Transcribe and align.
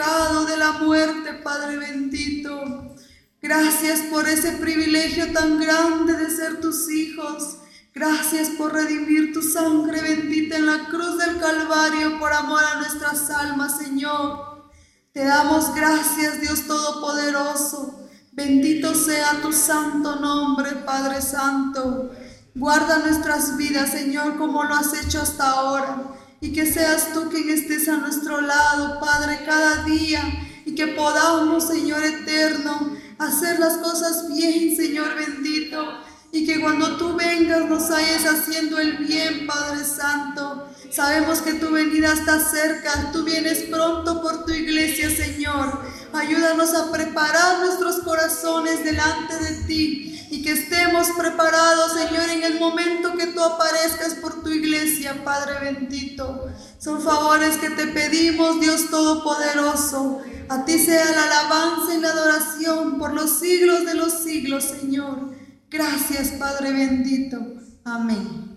de 0.00 0.56
la 0.56 0.72
muerte, 0.72 1.34
Padre 1.44 1.76
bendito. 1.76 2.94
Gracias 3.42 4.00
por 4.10 4.26
ese 4.26 4.52
privilegio 4.52 5.30
tan 5.32 5.60
grande 5.60 6.14
de 6.14 6.30
ser 6.30 6.58
tus 6.58 6.90
hijos. 6.90 7.58
Gracias 7.92 8.48
por 8.50 8.72
redimir 8.72 9.34
tu 9.34 9.42
sangre 9.42 10.00
bendita 10.00 10.56
en 10.56 10.64
la 10.64 10.86
cruz 10.86 11.18
del 11.18 11.38
Calvario 11.38 12.18
por 12.18 12.32
amor 12.32 12.62
a 12.64 12.78
nuestras 12.78 13.28
almas, 13.28 13.76
Señor. 13.76 14.70
Te 15.12 15.22
damos 15.22 15.74
gracias, 15.74 16.40
Dios 16.40 16.66
Todopoderoso. 16.66 18.08
Bendito 18.32 18.94
sea 18.94 19.42
tu 19.42 19.52
santo 19.52 20.16
nombre, 20.16 20.76
Padre 20.86 21.20
Santo. 21.20 22.10
Guarda 22.54 23.00
nuestras 23.00 23.58
vidas, 23.58 23.90
Señor, 23.90 24.38
como 24.38 24.64
lo 24.64 24.74
has 24.74 24.94
hecho 24.94 25.20
hasta 25.20 25.50
ahora. 25.50 26.19
Y 26.40 26.52
que 26.52 26.64
seas 26.64 27.12
tú 27.12 27.28
quien 27.28 27.50
estés 27.50 27.88
a 27.88 27.98
nuestro 27.98 28.40
lado, 28.40 28.98
Padre, 28.98 29.40
cada 29.44 29.84
día. 29.84 30.22
Y 30.64 30.74
que 30.74 30.86
podamos, 30.88 31.66
Señor 31.66 32.02
eterno, 32.02 32.96
hacer 33.18 33.58
las 33.58 33.78
cosas 33.78 34.26
bien, 34.28 34.74
Señor 34.74 35.14
bendito. 35.16 36.00
Y 36.32 36.46
que 36.46 36.60
cuando 36.60 36.96
tú 36.96 37.14
vengas 37.16 37.68
nos 37.68 37.90
hayas 37.90 38.24
haciendo 38.24 38.78
el 38.78 38.98
bien, 38.98 39.46
Padre 39.46 39.84
Santo. 39.84 40.69
Sabemos 40.90 41.40
que 41.40 41.54
tu 41.54 41.70
venida 41.70 42.12
está 42.12 42.40
cerca, 42.40 43.12
tú 43.12 43.22
vienes 43.22 43.60
pronto 43.70 44.20
por 44.20 44.44
tu 44.44 44.52
iglesia, 44.52 45.08
Señor. 45.08 45.80
Ayúdanos 46.12 46.74
a 46.74 46.90
preparar 46.90 47.60
nuestros 47.60 48.00
corazones 48.00 48.82
delante 48.82 49.38
de 49.38 49.64
ti 49.66 50.26
y 50.30 50.42
que 50.42 50.52
estemos 50.52 51.08
preparados, 51.16 51.92
Señor, 51.92 52.28
en 52.30 52.42
el 52.42 52.58
momento 52.58 53.16
que 53.16 53.28
tú 53.28 53.40
aparezcas 53.40 54.14
por 54.14 54.42
tu 54.42 54.50
iglesia, 54.50 55.22
Padre 55.24 55.60
bendito. 55.60 56.48
Son 56.78 57.00
favores 57.00 57.56
que 57.58 57.70
te 57.70 57.86
pedimos, 57.86 58.60
Dios 58.60 58.90
Todopoderoso. 58.90 60.22
A 60.48 60.64
ti 60.64 60.76
sea 60.76 61.04
la 61.04 61.22
alabanza 61.24 61.94
y 61.94 62.00
la 62.00 62.10
adoración 62.10 62.98
por 62.98 63.14
los 63.14 63.38
siglos 63.38 63.86
de 63.86 63.94
los 63.94 64.12
siglos, 64.24 64.64
Señor. 64.64 65.30
Gracias, 65.70 66.30
Padre 66.30 66.72
bendito. 66.72 67.38
Amén. 67.84 68.50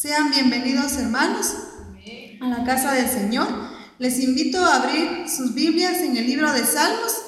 Sean 0.00 0.30
bienvenidos, 0.30 0.92
hermanos, 0.92 1.52
a 2.40 2.48
la 2.48 2.64
casa 2.64 2.92
del 2.92 3.08
Señor. 3.08 3.48
Les 3.98 4.18
invito 4.20 4.64
a 4.64 4.76
abrir 4.76 5.28
sus 5.28 5.54
Biblias 5.54 5.98
en 5.98 6.16
el 6.16 6.26
libro 6.26 6.52
de 6.52 6.64
Salmos 6.64 7.22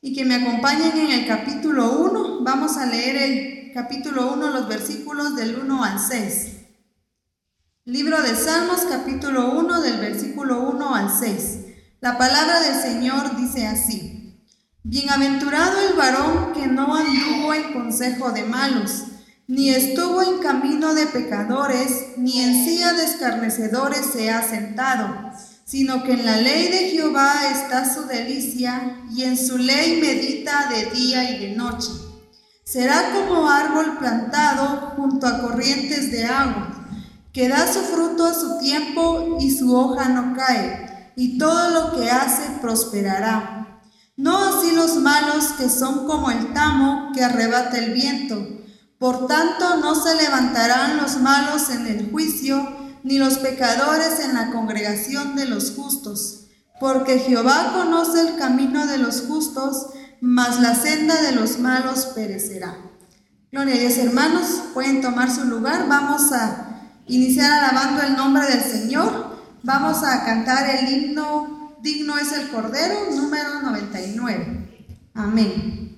y 0.00 0.14
que 0.14 0.24
me 0.24 0.36
acompañen 0.36 0.96
en 0.96 1.10
el 1.10 1.26
capítulo 1.26 1.98
1. 1.98 2.44
Vamos 2.44 2.76
a 2.76 2.86
leer 2.86 3.16
el 3.16 3.72
capítulo 3.72 4.32
1, 4.32 4.50
los 4.50 4.68
versículos 4.68 5.34
del 5.34 5.58
1 5.58 5.84
al 5.84 5.98
6. 5.98 6.52
Libro 7.86 8.22
de 8.22 8.34
Salmos, 8.34 8.82
capítulo 8.88 9.52
1, 9.52 9.80
del 9.80 9.98
versículo 9.98 10.60
1 10.70 10.94
al 10.94 11.10
6. 11.10 11.58
La 12.00 12.16
palabra 12.16 12.60
del 12.60 12.80
Señor 12.80 13.36
dice 13.36 13.66
así. 13.66 14.38
Bienaventurado 14.82 15.80
el 15.88 15.94
varón 15.94 16.52
que 16.52 16.66
no 16.66 16.94
anduvo 16.94 17.54
en 17.54 17.72
consejo 17.72 18.30
de 18.32 18.44
malos, 18.44 19.04
ni 19.46 19.70
estuvo 19.70 20.22
en 20.22 20.38
camino 20.38 20.94
de 20.94 21.06
pecadores, 21.06 22.16
ni 22.16 22.40
en 22.40 22.64
silla 22.64 22.92
de 22.94 23.04
escarnecedores 23.04 24.06
se 24.12 24.30
ha 24.30 24.42
sentado 24.42 25.32
sino 25.64 26.04
que 26.04 26.12
en 26.12 26.26
la 26.26 26.36
ley 26.36 26.68
de 26.68 26.90
Jehová 26.90 27.50
está 27.50 27.92
su 27.92 28.04
delicia, 28.06 29.00
y 29.10 29.22
en 29.22 29.36
su 29.36 29.56
ley 29.58 30.00
medita 30.00 30.68
de 30.68 30.90
día 30.90 31.30
y 31.30 31.48
de 31.48 31.56
noche. 31.56 31.88
Será 32.64 33.12
como 33.12 33.48
árbol 33.48 33.98
plantado 33.98 34.92
junto 34.96 35.26
a 35.26 35.40
corrientes 35.40 36.12
de 36.12 36.24
agua, 36.24 36.86
que 37.32 37.48
da 37.48 37.72
su 37.72 37.80
fruto 37.80 38.24
a 38.24 38.34
su 38.34 38.58
tiempo 38.58 39.38
y 39.40 39.50
su 39.50 39.74
hoja 39.74 40.08
no 40.10 40.34
cae, 40.36 41.12
y 41.16 41.38
todo 41.38 41.70
lo 41.70 41.96
que 41.96 42.10
hace 42.10 42.42
prosperará. 42.60 43.80
No 44.16 44.38
así 44.38 44.70
los 44.72 44.96
malos 44.96 45.46
que 45.58 45.68
son 45.68 46.06
como 46.06 46.30
el 46.30 46.52
tamo 46.52 47.10
que 47.14 47.24
arrebata 47.24 47.78
el 47.78 47.92
viento. 47.92 48.46
Por 49.04 49.26
tanto 49.26 49.76
no 49.82 49.94
se 49.94 50.14
levantarán 50.14 50.96
los 50.96 51.18
malos 51.20 51.68
en 51.68 51.86
el 51.86 52.10
juicio, 52.10 52.66
ni 53.02 53.18
los 53.18 53.36
pecadores 53.36 54.18
en 54.20 54.32
la 54.32 54.50
congregación 54.50 55.36
de 55.36 55.44
los 55.44 55.72
justos, 55.72 56.46
porque 56.80 57.18
Jehová 57.18 57.74
conoce 57.74 58.22
el 58.22 58.36
camino 58.36 58.86
de 58.86 58.96
los 58.96 59.20
justos, 59.20 59.88
mas 60.22 60.58
la 60.58 60.74
senda 60.74 61.20
de 61.20 61.32
los 61.32 61.58
malos 61.58 62.06
perecerá. 62.14 62.78
Gloria 63.52 63.74
a 63.74 63.78
Dios, 63.78 63.98
hermanos, 63.98 64.62
pueden 64.72 65.02
tomar 65.02 65.30
su 65.30 65.44
lugar. 65.44 65.86
Vamos 65.86 66.32
a 66.32 66.80
iniciar 67.06 67.52
alabando 67.62 68.04
el 68.04 68.16
nombre 68.16 68.46
del 68.46 68.62
Señor. 68.62 69.38
Vamos 69.62 70.02
a 70.02 70.24
cantar 70.24 70.76
el 70.76 70.88
himno 70.90 71.76
Digno 71.82 72.16
es 72.16 72.32
el 72.32 72.48
Cordero, 72.48 73.10
número 73.14 73.60
99. 73.60 74.88
Amén. 75.12 75.93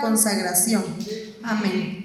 Consagración. 0.00 0.82
Amén. 1.42 1.99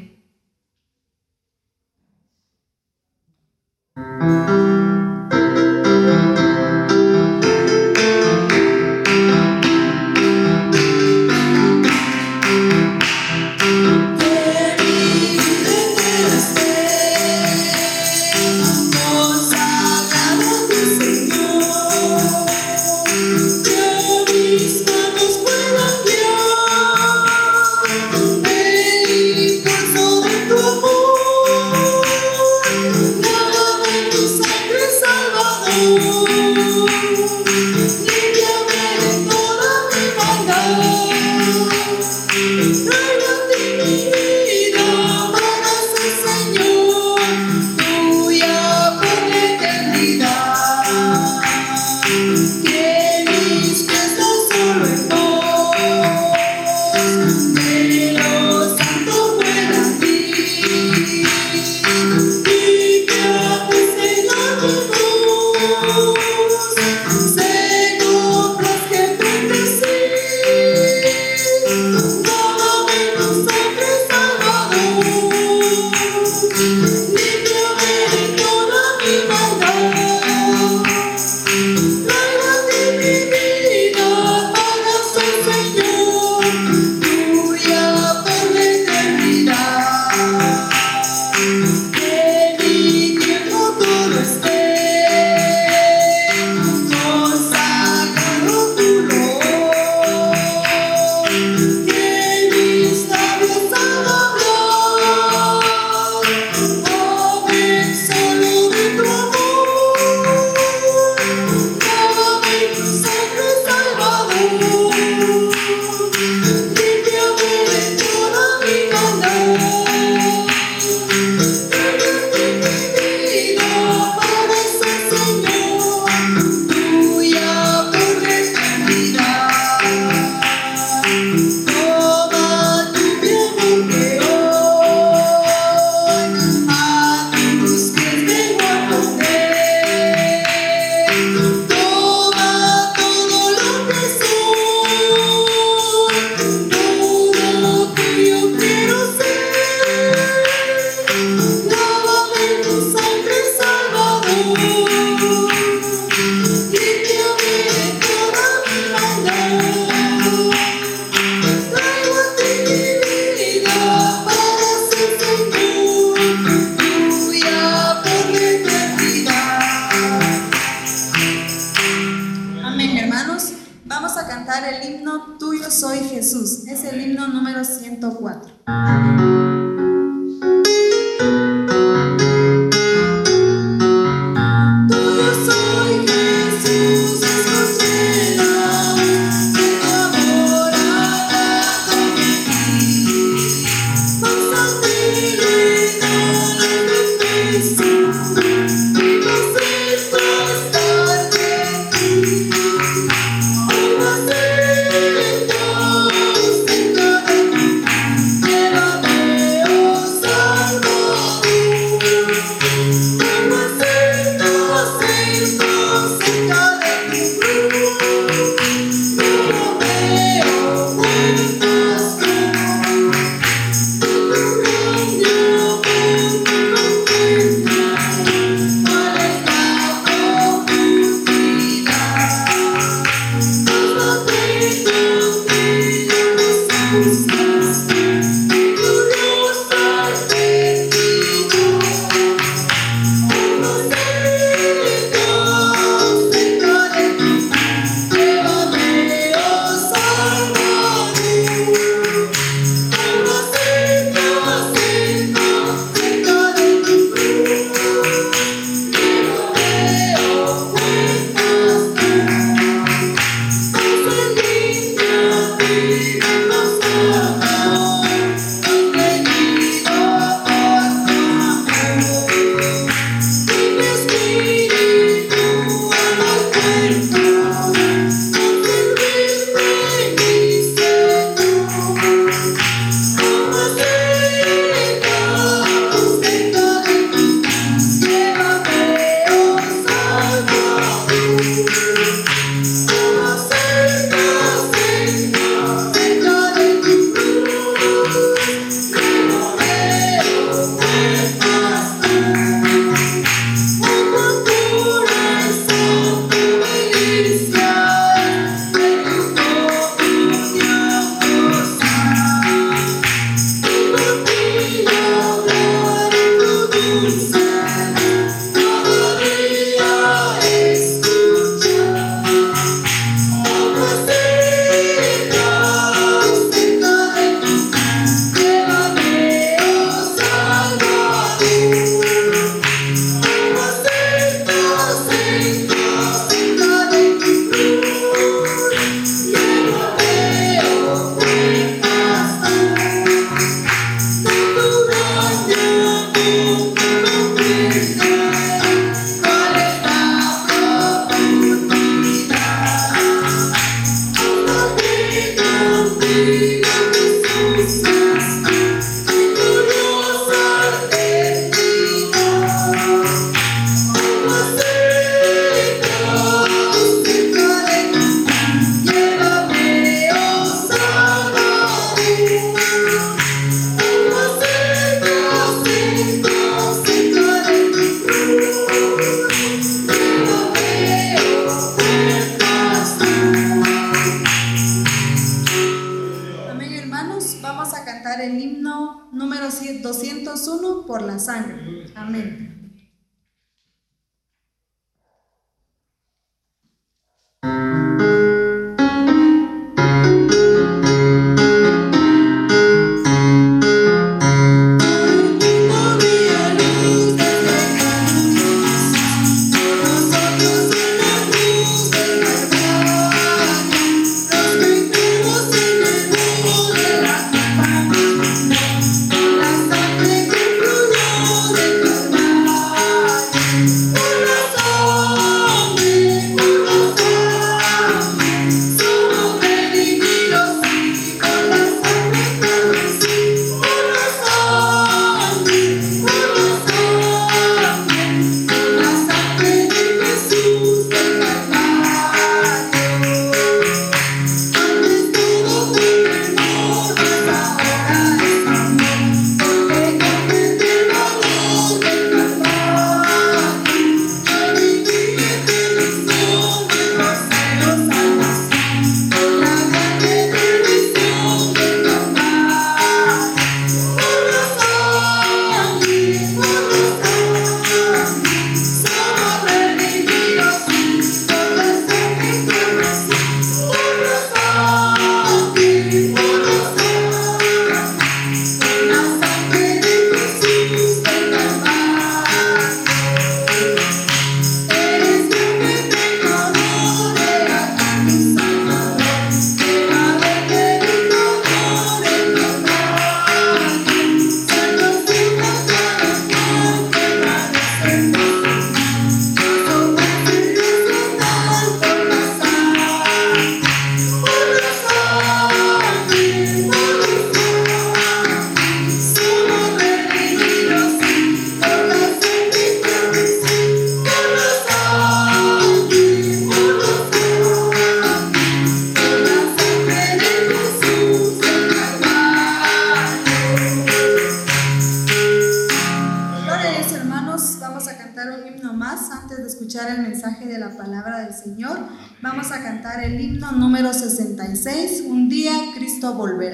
sangre. 391.26 391.86
Amén. 391.96 392.65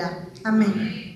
Jesús. 0.01 1.10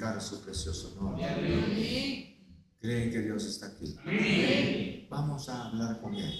Glorificar 0.00 0.22
su 0.22 0.40
precioso 0.40 0.96
nombre. 1.00 1.26
Creen 2.80 3.10
que 3.10 3.20
Dios 3.20 3.44
está 3.44 3.66
aquí. 3.66 5.06
Vamos 5.10 5.48
a 5.48 5.66
hablar 5.66 6.00
con 6.00 6.14
Él. 6.14 6.34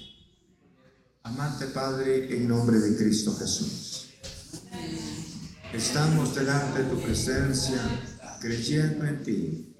Amante 1.23 1.67
Padre, 1.67 2.35
en 2.35 2.47
nombre 2.47 2.79
de 2.79 2.97
Cristo 2.97 3.35
Jesús. 3.35 4.09
Estamos 5.71 6.35
delante 6.35 6.83
de 6.83 6.89
tu 6.89 6.99
presencia, 6.99 7.79
creyendo 8.41 9.05
en 9.05 9.23
ti, 9.23 9.75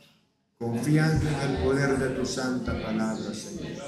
confiando 0.58 1.28
en 1.28 1.36
el 1.36 1.64
poder 1.64 1.98
de 1.98 2.10
tu 2.10 2.26
santa 2.26 2.74
palabra, 2.82 3.34
Señor. 3.34 3.82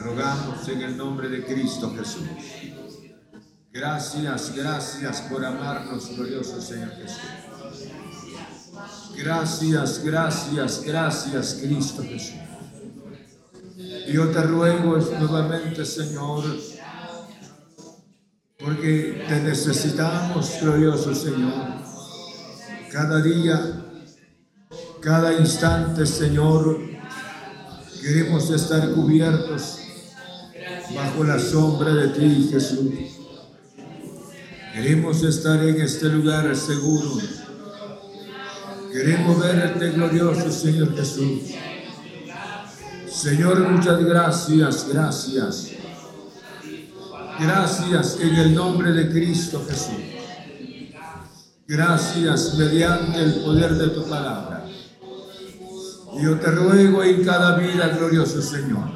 rogamos 0.00 0.66
en 0.68 0.82
el 0.82 0.96
nombre 0.96 1.28
de 1.28 1.44
Cristo 1.44 1.94
Jesús. 1.94 2.28
Gracias, 3.70 4.56
gracias 4.56 5.20
por 5.22 5.44
amarnos, 5.44 6.16
glorioso 6.16 6.60
Señor 6.62 6.92
Jesús. 6.92 7.20
Gracias, 9.16 10.02
gracias, 10.04 10.82
gracias, 10.84 11.58
Cristo 11.60 12.02
Jesús. 12.02 12.34
Yo 14.08 14.28
te 14.28 14.42
ruego 14.42 14.98
nuevamente, 15.18 15.84
Señor, 15.84 16.44
porque 18.58 19.24
te 19.28 19.40
necesitamos, 19.40 20.58
glorioso 20.60 21.14
Señor. 21.14 21.52
Cada 22.92 23.20
día, 23.20 23.84
cada 25.00 25.32
instante, 25.34 26.06
Señor, 26.06 26.78
queremos 28.00 28.50
estar 28.50 28.92
cubiertos 28.92 29.78
bajo 30.94 31.24
la 31.24 31.38
sombra 31.38 31.92
de 31.92 32.08
ti, 32.08 32.48
Jesús. 32.50 32.92
Queremos 34.72 35.22
estar 35.22 35.64
en 35.64 35.80
este 35.80 36.08
lugar 36.08 36.54
seguro. 36.54 37.18
Queremos 38.96 39.38
verte 39.38 39.90
glorioso, 39.90 40.50
Señor 40.50 40.96
Jesús. 40.96 41.42
Señor, 43.06 43.68
muchas 43.68 44.02
gracias, 44.02 44.88
gracias. 44.90 45.72
Gracias 47.38 48.18
en 48.22 48.34
el 48.36 48.54
nombre 48.54 48.92
de 48.92 49.10
Cristo 49.10 49.62
Jesús. 49.68 50.02
Gracias 51.68 52.54
mediante 52.54 53.22
el 53.22 53.34
poder 53.42 53.74
de 53.74 53.88
tu 53.88 54.08
palabra. 54.08 54.64
Yo 56.18 56.40
te 56.40 56.50
ruego 56.52 57.02
en 57.02 57.22
cada 57.22 57.58
vida, 57.58 57.88
glorioso 57.88 58.40
Señor, 58.40 58.92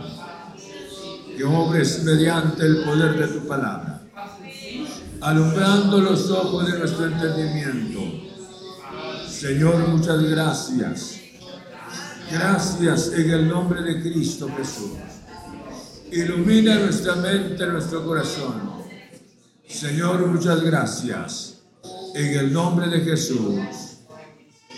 que 1.36 1.44
obres 1.44 2.04
mediante 2.04 2.64
el 2.64 2.84
poder 2.84 3.18
de 3.18 3.38
tu 3.38 3.46
palabra, 3.46 4.00
alumbrando 5.20 5.98
los 5.98 6.30
ojos 6.30 6.72
de 6.72 6.78
nuestro 6.78 7.04
entendimiento. 7.04 8.29
Señor, 9.40 9.88
muchas 9.88 10.22
gracias. 10.22 11.18
Gracias 12.30 13.10
en 13.14 13.30
el 13.30 13.48
nombre 13.48 13.80
de 13.80 14.02
Cristo 14.02 14.50
Jesús. 14.54 14.98
Ilumina 16.12 16.78
nuestra 16.78 17.16
mente, 17.16 17.66
nuestro 17.66 18.04
corazón. 18.04 18.82
Señor, 19.66 20.26
muchas 20.26 20.62
gracias. 20.62 21.62
En 22.14 22.38
el 22.38 22.52
nombre 22.52 22.88
de 22.88 23.00
Jesús. 23.00 23.58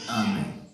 Amén. 0.08 0.70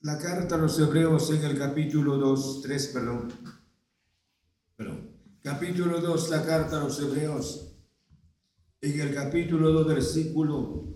La 0.00 0.18
carta 0.18 0.56
a 0.56 0.58
los 0.58 0.76
hebreos 0.80 1.30
en 1.30 1.44
el 1.44 1.56
capítulo 1.56 2.16
2, 2.16 2.62
3, 2.62 2.88
perdón. 2.88 3.32
Perdón. 4.74 5.08
Capítulo 5.40 6.00
2, 6.00 6.30
la 6.30 6.44
carta 6.44 6.78
a 6.78 6.80
los 6.82 6.98
hebreos. 6.98 7.76
En 8.80 9.00
el 9.00 9.14
capítulo 9.14 9.70
2, 9.70 9.86
versículo, 9.86 10.94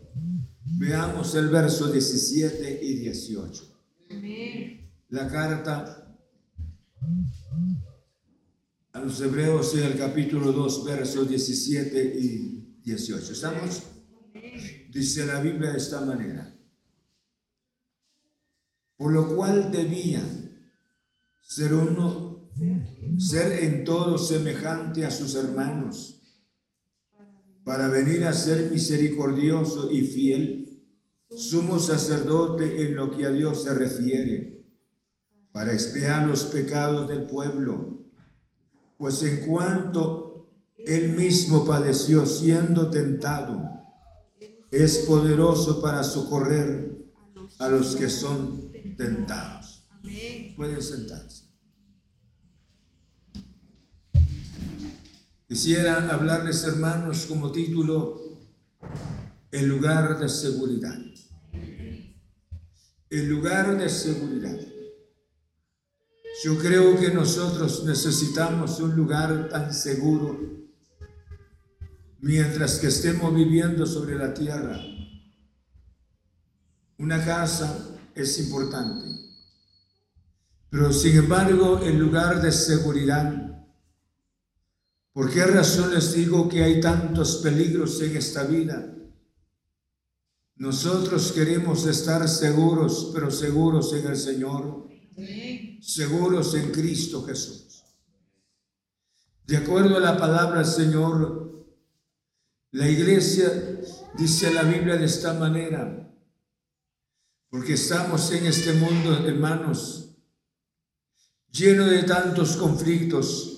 veamos 0.76 1.34
el 1.34 1.48
verso 1.48 1.90
17 1.90 2.80
y 2.82 2.94
18. 2.98 3.64
La 5.10 5.28
carta 5.28 6.16
a 8.92 9.00
los 9.00 9.20
hebreos 9.20 9.74
en 9.74 9.84
el 9.84 9.98
capítulo 9.98 10.52
2, 10.52 10.84
versos 10.84 11.28
17 11.28 12.14
y 12.18 12.80
18. 12.82 13.32
¿Estamos? 13.32 13.82
Dice 14.90 15.26
la 15.26 15.40
Biblia 15.40 15.72
de 15.72 15.78
esta 15.78 16.00
manera. 16.00 16.54
Por 18.96 19.12
lo 19.12 19.34
cual 19.34 19.70
debía 19.70 20.22
ser 21.42 21.72
uno, 21.72 22.50
ser 23.18 23.64
en 23.64 23.84
todo 23.84 24.18
semejante 24.18 25.06
a 25.06 25.10
sus 25.10 25.34
hermanos, 25.36 26.17
para 27.68 27.88
venir 27.88 28.24
a 28.24 28.32
ser 28.32 28.70
misericordioso 28.70 29.92
y 29.92 30.00
fiel, 30.00 30.82
sumo 31.28 31.78
sacerdote 31.78 32.86
en 32.86 32.96
lo 32.96 33.14
que 33.14 33.26
a 33.26 33.30
Dios 33.30 33.62
se 33.64 33.74
refiere, 33.74 34.64
para 35.52 35.74
expiar 35.74 36.26
los 36.26 36.44
pecados 36.44 37.06
del 37.08 37.26
pueblo 37.26 37.98
pues 38.98 39.22
en 39.22 39.46
cuanto 39.46 40.50
él 40.76 41.10
mismo 41.10 41.64
padeció 41.64 42.26
siendo 42.26 42.90
tentado, 42.90 43.62
es 44.70 44.98
poderoso 44.98 45.80
para 45.80 46.02
socorrer 46.02 46.98
a 47.60 47.68
los 47.68 47.94
que 47.94 48.10
son 48.10 48.72
tentados. 48.96 49.88
Pueden 50.56 50.82
sentarse. 50.82 51.37
Quisiera 55.48 56.10
hablarles, 56.12 56.62
hermanos, 56.64 57.24
como 57.24 57.50
título, 57.50 58.20
el 59.50 59.66
lugar 59.66 60.18
de 60.18 60.28
seguridad. 60.28 60.94
El 63.08 63.30
lugar 63.30 63.78
de 63.78 63.88
seguridad. 63.88 64.58
Yo 66.44 66.58
creo 66.58 67.00
que 67.00 67.10
nosotros 67.10 67.82
necesitamos 67.84 68.78
un 68.80 68.94
lugar 68.94 69.48
tan 69.48 69.72
seguro 69.72 70.38
mientras 72.20 72.78
que 72.78 72.88
estemos 72.88 73.34
viviendo 73.34 73.86
sobre 73.86 74.16
la 74.16 74.34
tierra. 74.34 74.78
Una 76.98 77.24
casa 77.24 77.96
es 78.14 78.38
importante, 78.38 79.06
pero 80.68 80.92
sin 80.92 81.16
embargo 81.16 81.80
el 81.82 81.98
lugar 81.98 82.42
de 82.42 82.52
seguridad. 82.52 83.47
¿Por 85.12 85.32
qué 85.32 85.44
razón 85.44 85.94
les 85.94 86.14
digo 86.14 86.48
que 86.48 86.62
hay 86.62 86.80
tantos 86.80 87.36
peligros 87.36 88.00
en 88.02 88.16
esta 88.16 88.44
vida? 88.44 88.94
Nosotros 90.56 91.32
queremos 91.32 91.86
estar 91.86 92.28
seguros, 92.28 93.10
pero 93.14 93.30
seguros 93.30 93.92
en 93.92 94.06
el 94.06 94.16
Señor 94.16 94.88
seguros 95.80 96.54
en 96.54 96.70
Cristo 96.70 97.24
Jesús. 97.24 97.84
De 99.44 99.56
acuerdo 99.56 99.96
a 99.96 100.00
la 100.00 100.18
palabra 100.18 100.64
Señor, 100.64 101.66
la 102.72 102.88
iglesia 102.88 103.80
dice 104.18 104.52
la 104.52 104.62
Biblia 104.62 104.96
de 104.96 105.06
esta 105.06 105.32
manera, 105.34 106.12
porque 107.48 107.74
estamos 107.74 108.30
en 108.32 108.46
este 108.46 108.74
mundo, 108.74 109.26
hermanos, 109.26 110.16
lleno 111.50 111.86
de 111.86 112.02
tantos 112.02 112.56
conflictos. 112.56 113.54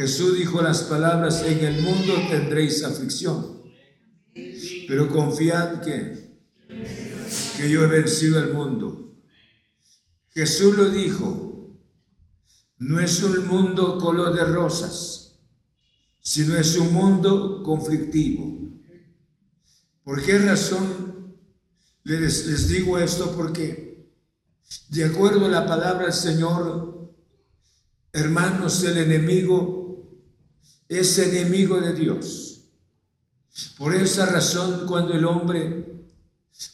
Jesús 0.00 0.38
dijo 0.38 0.62
las 0.62 0.84
palabras, 0.84 1.42
en 1.42 1.62
el 1.62 1.82
mundo 1.82 2.14
tendréis 2.30 2.82
aflicción, 2.82 3.64
pero 4.88 5.10
confiad 5.10 5.82
que, 5.82 6.38
que 7.58 7.70
yo 7.70 7.84
he 7.84 7.86
vencido 7.86 8.38
el 8.38 8.54
mundo. 8.54 9.14
Jesús 10.30 10.74
lo 10.74 10.88
dijo, 10.88 11.76
no 12.78 12.98
es 12.98 13.22
un 13.22 13.46
mundo 13.46 13.98
color 13.98 14.34
de 14.34 14.46
rosas, 14.46 15.38
sino 16.22 16.56
es 16.56 16.78
un 16.78 16.94
mundo 16.94 17.62
conflictivo. 17.62 18.70
¿Por 20.02 20.24
qué 20.24 20.38
razón 20.38 21.36
les, 22.04 22.46
les 22.46 22.68
digo 22.68 22.98
esto? 22.98 23.36
Porque 23.36 24.08
de 24.88 25.04
acuerdo 25.04 25.44
a 25.44 25.50
la 25.50 25.66
palabra 25.66 26.04
del 26.04 26.14
Señor, 26.14 27.12
hermanos, 28.14 28.82
el 28.84 28.96
enemigo 28.96 29.79
es 30.90 31.18
enemigo 31.18 31.80
de 31.80 31.94
Dios. 31.94 32.64
Por 33.78 33.94
esa 33.94 34.26
razón, 34.26 34.86
cuando 34.86 35.14
el 35.14 35.24
hombre 35.24 36.04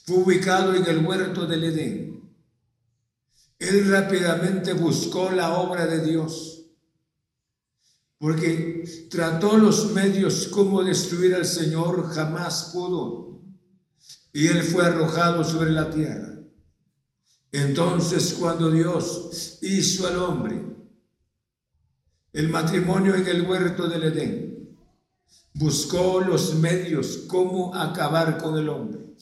fue 0.04 0.16
ubicado 0.16 0.74
en 0.74 0.86
el 0.86 1.04
huerto 1.04 1.46
del 1.46 1.64
Edén, 1.64 2.22
él 3.58 3.90
rápidamente 3.90 4.72
buscó 4.72 5.30
la 5.30 5.58
obra 5.58 5.86
de 5.86 6.00
Dios, 6.00 6.64
porque 8.18 8.84
trató 9.10 9.58
los 9.58 9.92
medios 9.92 10.46
como 10.46 10.82
destruir 10.82 11.34
al 11.34 11.44
Señor, 11.44 12.08
jamás 12.08 12.70
pudo. 12.72 13.42
Y 14.32 14.46
él 14.46 14.62
fue 14.62 14.86
arrojado 14.86 15.44
sobre 15.44 15.72
la 15.72 15.90
tierra. 15.90 16.40
Entonces 17.52 18.34
cuando 18.40 18.70
Dios 18.70 19.58
hizo 19.60 20.06
al 20.06 20.16
hombre, 20.18 20.62
el 22.36 22.50
matrimonio 22.50 23.14
en 23.14 23.26
el 23.26 23.48
huerto 23.48 23.88
del 23.88 24.04
Edén. 24.04 24.76
Buscó 25.54 26.20
los 26.20 26.54
medios 26.56 27.24
cómo 27.28 27.74
acabar 27.74 28.36
con 28.36 28.58
el 28.58 28.68
hombre. 28.68 29.16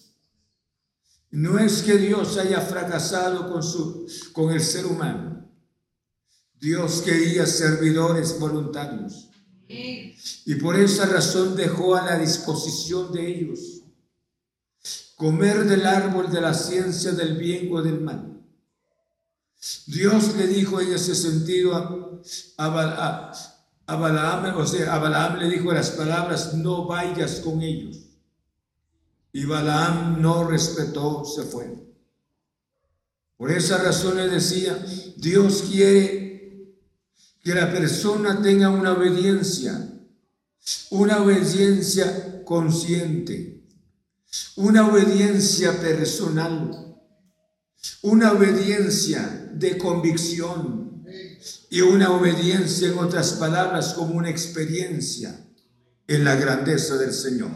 No 1.31 1.61
es 1.61 1.83
que 1.83 1.97
Dios 1.97 2.37
haya 2.39 2.61
fracasado 2.61 3.53
con, 3.53 3.63
su, 3.63 4.05
con 4.33 4.51
el 4.51 4.61
ser 4.61 4.87
humano. 4.87 5.49
Dios 6.59 7.03
quería 7.03 7.47
servidores 7.47 8.37
voluntarios. 8.41 9.31
Y 9.69 10.57
por 10.57 10.75
esa 10.75 11.07
razón 11.07 11.55
dejó 11.55 11.95
a 11.95 12.05
la 12.05 12.19
disposición 12.19 13.13
de 13.13 13.29
ellos 13.29 13.83
comer 15.15 15.65
del 15.67 15.87
árbol 15.87 16.33
de 16.33 16.41
la 16.41 16.53
ciencia 16.53 17.13
del 17.13 17.37
bien 17.37 17.73
o 17.73 17.81
del 17.81 18.01
mal. 18.01 18.34
Dios 19.87 20.35
le 20.37 20.47
dijo 20.47 20.81
en 20.81 20.93
ese 20.93 21.15
sentido 21.15 21.75
a, 21.75 22.21
a, 22.59 23.97
Balaam, 23.97 24.57
o 24.57 24.67
sea, 24.67 24.95
a 24.95 24.99
Balaam 24.99 25.39
le 25.39 25.49
dijo 25.49 25.73
las 25.73 25.91
palabras, 25.91 26.55
no 26.55 26.87
vayas 26.87 27.41
con 27.41 27.63
ellos. 27.63 27.99
Y 29.33 29.45
Balaam 29.45 30.21
no 30.21 30.45
respetó, 30.45 31.25
se 31.25 31.43
fue. 31.43 31.85
Por 33.37 33.51
esa 33.51 33.79
razón 33.79 34.17
le 34.17 34.29
decía, 34.29 34.79
Dios 35.17 35.65
quiere 35.71 36.35
que 37.43 37.55
la 37.55 37.71
persona 37.71 38.41
tenga 38.41 38.71
una 38.71 38.93
obediencia, 38.93 39.91
una 40.91 41.23
obediencia 41.23 42.43
consciente, 42.45 43.67
una 44.57 44.87
obediencia 44.89 45.79
personal, 45.81 46.94
una 48.03 48.33
obediencia 48.33 49.51
de 49.53 49.79
convicción 49.79 51.05
y 51.71 51.81
una 51.81 52.13
obediencia, 52.13 52.89
en 52.89 52.99
otras 52.99 53.33
palabras, 53.35 53.95
como 53.95 54.15
una 54.15 54.31
experiencia 54.31 55.39
en 56.07 56.25
la 56.25 56.35
grandeza 56.37 56.97
del 56.97 57.13
Señor. 57.13 57.51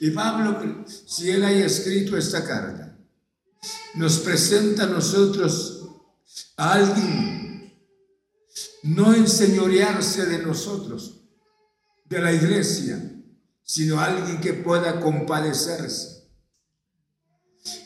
Y 0.00 0.10
Pablo, 0.10 0.84
si 1.06 1.30
él 1.30 1.44
haya 1.44 1.66
escrito 1.66 2.16
esta 2.16 2.44
carta, 2.44 2.98
nos 3.94 4.18
presenta 4.18 4.84
a 4.84 4.86
nosotros 4.86 5.86
a 6.56 6.72
alguien 6.72 7.42
no 8.82 9.14
enseñorearse 9.14 10.26
de 10.26 10.38
nosotros, 10.38 11.20
de 12.04 12.20
la 12.20 12.32
iglesia, 12.32 13.00
sino 13.62 14.00
alguien 14.00 14.40
que 14.40 14.54
pueda 14.54 15.00
compadecerse. 15.00 16.11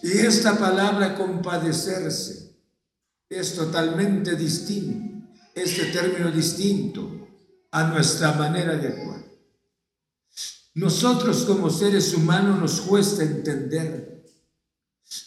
Y 0.03 0.13
esta 0.13 0.59
palabra 0.59 1.15
compadecerse 1.15 2.57
es 3.29 3.55
totalmente 3.55 4.37
distinto, 4.37 5.29
este 5.55 5.87
término 5.87 6.31
distinto 6.31 7.29
a 7.71 7.85
nuestra 7.85 8.33
manera 8.33 8.77
de 8.77 8.89
actuar. 8.89 9.25
Nosotros 10.75 11.45
como 11.45 11.71
seres 11.71 12.13
humanos 12.15 12.61
nos 12.61 12.81
cuesta 12.83 13.23
entender, 13.23 14.25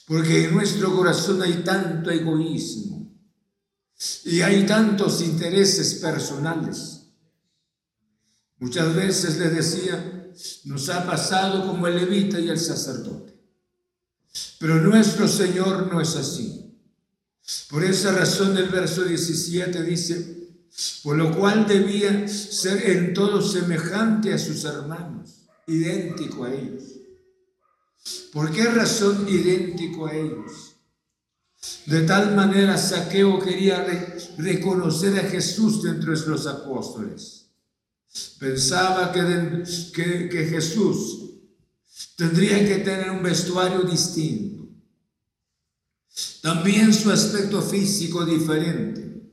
porque 0.06 0.46
en 0.46 0.54
nuestro 0.54 0.96
corazón 0.96 1.42
hay 1.42 1.64
tanto 1.64 2.12
egoísmo 2.12 3.12
y 4.26 4.42
hay 4.42 4.66
tantos 4.66 5.22
intereses 5.22 5.96
personales. 5.96 7.08
Muchas 8.60 8.94
veces 8.94 9.38
le 9.40 9.50
decía, 9.50 10.32
nos 10.66 10.90
ha 10.90 11.06
pasado 11.06 11.66
como 11.66 11.88
el 11.88 11.96
levita 11.96 12.40
y 12.40 12.50
el 12.50 12.60
sacerdote, 12.60 13.29
pero 14.60 14.76
nuestro 14.82 15.28
Señor 15.28 15.92
no 15.92 16.02
es 16.02 16.16
así. 16.16 16.66
Por 17.70 17.84
esa 17.84 18.12
razón 18.12 18.58
el 18.58 18.70
verso 18.70 19.04
17 19.04 19.84
dice, 19.84 20.50
por 21.04 21.18
lo 21.18 21.36
cual 21.36 21.68
debía 21.68 22.28
ser 22.28 22.90
en 22.92 23.14
todo 23.14 23.42
semejante 23.42 24.34
a 24.34 24.38
sus 24.38 24.64
hermanos 24.66 25.48
idéntico 25.68 26.46
a 26.46 26.54
ellos. 26.54 26.84
¿Por 28.32 28.52
qué 28.52 28.66
razón 28.66 29.28
idéntico 29.28 30.08
a 30.08 30.16
ellos? 30.16 30.76
De 31.86 32.02
tal 32.02 32.36
manera 32.36 32.78
Saqueo 32.78 33.40
quería 33.40 33.86
reconocer 34.38 35.20
a 35.20 35.30
Jesús 35.30 35.84
dentro 35.84 36.18
de 36.18 36.28
los 36.28 36.48
apóstoles. 36.48 37.48
Pensaba 38.40 39.12
que, 39.12 39.64
que, 39.94 40.30
que 40.30 40.46
Jesús 40.46 41.29
tendría 42.16 42.66
que 42.66 42.78
tener 42.78 43.10
un 43.12 43.24
vestuario 43.24 43.82
distinto. 43.82 44.68
También 46.42 46.94
su 46.94 47.12
aspecto 47.12 47.62
físico 47.62 48.26
diferente. 48.26 49.32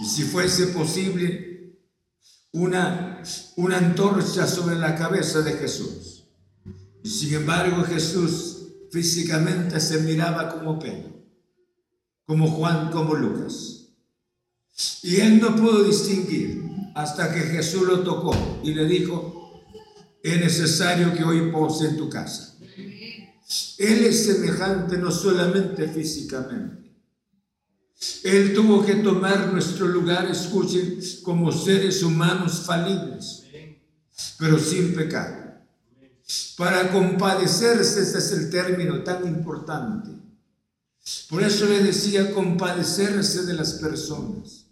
Y 0.00 0.04
si 0.04 0.24
fuese 0.24 0.68
posible, 0.68 1.78
una, 2.52 3.22
una 3.56 3.78
antorcha 3.78 4.46
sobre 4.46 4.76
la 4.76 4.96
cabeza 4.96 5.40
de 5.42 5.52
Jesús. 5.52 6.24
Y 7.02 7.08
sin 7.08 7.34
embargo 7.34 7.84
Jesús 7.84 8.56
físicamente 8.90 9.80
se 9.80 10.00
miraba 10.00 10.48
como 10.48 10.78
Pedro, 10.78 11.10
como 12.24 12.50
Juan, 12.50 12.90
como 12.90 13.14
Lucas. 13.14 13.88
Y 15.02 15.16
él 15.16 15.40
no 15.40 15.54
pudo 15.54 15.84
distinguir 15.84 16.64
hasta 16.94 17.32
que 17.32 17.40
Jesús 17.40 17.82
lo 17.82 18.00
tocó 18.00 18.34
y 18.62 18.74
le 18.74 18.86
dijo, 18.86 19.35
es 20.32 20.40
necesario 20.40 21.14
que 21.14 21.24
hoy 21.24 21.50
pose 21.50 21.86
en 21.88 21.96
tu 21.96 22.08
casa. 22.08 22.54
Él 23.78 24.04
es 24.04 24.24
semejante 24.24 24.98
no 24.98 25.10
solamente 25.10 25.86
físicamente, 25.88 26.86
él 28.24 28.52
tuvo 28.54 28.84
que 28.84 28.96
tomar 28.96 29.52
nuestro 29.52 29.86
lugar, 29.86 30.30
escuchen, 30.30 30.98
como 31.22 31.50
seres 31.50 32.02
humanos 32.02 32.62
falibles, 32.66 33.44
pero 34.38 34.58
sin 34.58 34.94
pecado. 34.94 35.46
Para 36.56 36.90
compadecerse, 36.90 38.02
ese 38.02 38.18
es 38.18 38.32
el 38.32 38.50
término 38.50 39.02
tan 39.02 39.26
importante. 39.26 40.10
Por 41.30 41.42
eso 41.42 41.66
le 41.66 41.82
decía 41.82 42.32
compadecerse 42.32 43.44
de 43.44 43.54
las 43.54 43.74
personas. 43.74 44.65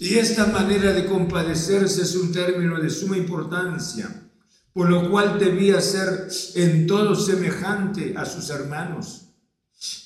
Y 0.00 0.18
esta 0.18 0.46
manera 0.46 0.92
de 0.92 1.06
compadecerse 1.06 2.02
es 2.02 2.14
un 2.14 2.32
término 2.32 2.80
de 2.80 2.90
suma 2.90 3.16
importancia, 3.16 4.30
por 4.72 4.88
lo 4.88 5.10
cual 5.10 5.38
debía 5.38 5.80
ser 5.80 6.28
en 6.54 6.86
todo 6.86 7.14
semejante 7.14 8.14
a 8.16 8.24
sus 8.24 8.48
hermanos 8.50 9.28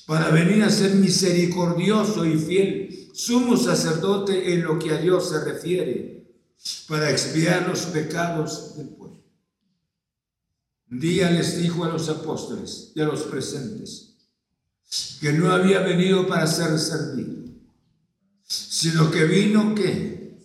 para 0.05 0.29
venir 0.29 0.63
a 0.63 0.69
ser 0.69 0.95
misericordioso 0.95 2.25
y 2.25 2.37
fiel, 2.37 3.09
sumo 3.13 3.57
sacerdote 3.57 4.53
en 4.53 4.63
lo 4.63 4.77
que 4.77 4.91
a 4.91 4.97
Dios 4.97 5.29
se 5.29 5.43
refiere, 5.43 6.27
para 6.87 7.09
expiar 7.09 7.67
los 7.67 7.81
pecados 7.81 8.77
del 8.77 8.89
pueblo. 8.89 9.23
Un 10.91 10.99
día 10.99 11.29
les 11.31 11.59
dijo 11.59 11.83
a 11.83 11.89
los 11.89 12.07
apóstoles 12.09 12.91
y 12.95 13.01
a 13.01 13.05
los 13.05 13.23
presentes 13.23 14.09
que 15.19 15.33
no 15.33 15.51
había 15.51 15.79
venido 15.79 16.27
para 16.27 16.45
ser 16.45 16.77
servido, 16.77 17.42
sino 18.83 19.09
que 19.09 19.23
vino 19.23 19.73
que 19.73 20.43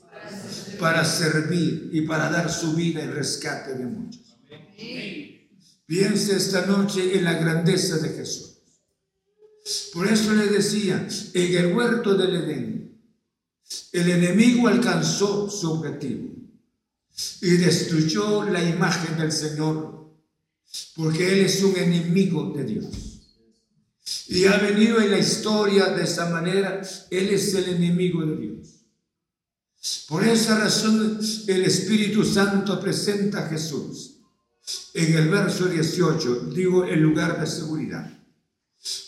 para 0.79 1.05
servir 1.05 1.91
y 1.93 2.03
para 2.03 2.31
dar 2.31 2.49
su 2.49 2.73
vida 2.75 3.03
en 3.03 3.13
rescate 3.13 3.75
de 3.75 3.85
muchos. 3.85 4.39
Piense 5.85 6.37
esta 6.37 6.65
noche 6.67 7.19
en 7.19 7.25
la 7.25 7.33
grandeza 7.33 7.99
de 7.99 8.11
Jesús. 8.11 8.59
Por 9.93 10.07
eso 10.07 10.33
le 10.35 10.47
decía, 10.47 11.09
en 11.35 11.57
el 11.57 11.75
huerto 11.75 12.15
del 12.15 12.37
Edén, 12.37 13.03
el 13.91 14.09
enemigo 14.09 14.69
alcanzó 14.69 15.51
su 15.51 15.73
objetivo 15.73 16.29
y 17.43 17.51
destruyó 17.57 18.45
la 18.45 18.63
imagen 18.63 19.19
del 19.19 19.33
Señor, 19.33 20.15
porque 20.95 21.33
Él 21.33 21.41
es 21.41 21.61
un 21.65 21.77
enemigo 21.77 22.53
de 22.57 22.63
Dios. 22.63 23.08
Y 24.29 24.45
ha 24.47 24.59
venido 24.59 25.01
en 25.01 25.11
la 25.11 25.19
historia 25.19 25.87
de 25.87 26.05
esa 26.05 26.29
manera, 26.31 26.81
Él 27.11 27.29
es 27.31 27.55
el 27.55 27.69
enemigo 27.69 28.25
de 28.25 28.37
Dios. 28.37 28.79
Por 30.09 30.25
esa 30.25 30.59
razón 30.59 31.21
el 31.47 31.65
Espíritu 31.65 32.25
Santo 32.25 32.81
presenta 32.81 33.47
a 33.47 33.49
Jesús 33.49 34.17
en 34.93 35.17
el 35.17 35.29
verso 35.29 35.67
18, 35.67 36.51
digo, 36.55 36.85
el 36.85 37.01
lugar 37.01 37.41
de 37.41 37.47
seguridad. 37.47 38.11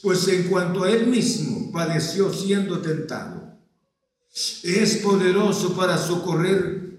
Pues 0.02 0.26
en 0.28 0.44
cuanto 0.44 0.84
a 0.84 0.90
él 0.90 1.06
mismo 1.06 1.70
padeció 1.72 2.32
siendo 2.32 2.80
tentado, 2.80 3.58
es 4.62 4.96
poderoso 4.98 5.74
para 5.74 5.98
socorrer 5.98 6.98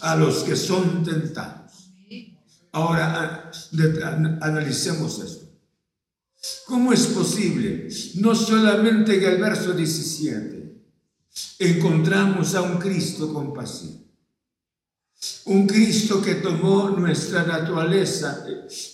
a 0.00 0.16
los 0.16 0.38
que 0.42 0.56
son 0.56 1.04
tentados. 1.04 1.90
Ahora 2.72 3.50
analicemos 4.40 5.18
esto. 5.20 5.47
¿Cómo 6.66 6.92
es 6.92 7.06
posible? 7.08 7.88
No 8.16 8.34
solamente 8.34 9.16
en 9.16 9.24
el 9.24 9.40
verso 9.40 9.72
17 9.72 10.58
encontramos 11.58 12.54
a 12.54 12.62
un 12.62 12.78
Cristo 12.78 13.32
compasivo. 13.32 14.04
Un 15.46 15.66
Cristo 15.66 16.22
que 16.22 16.36
tomó 16.36 16.90
nuestra 16.90 17.42
naturaleza, 17.42 18.44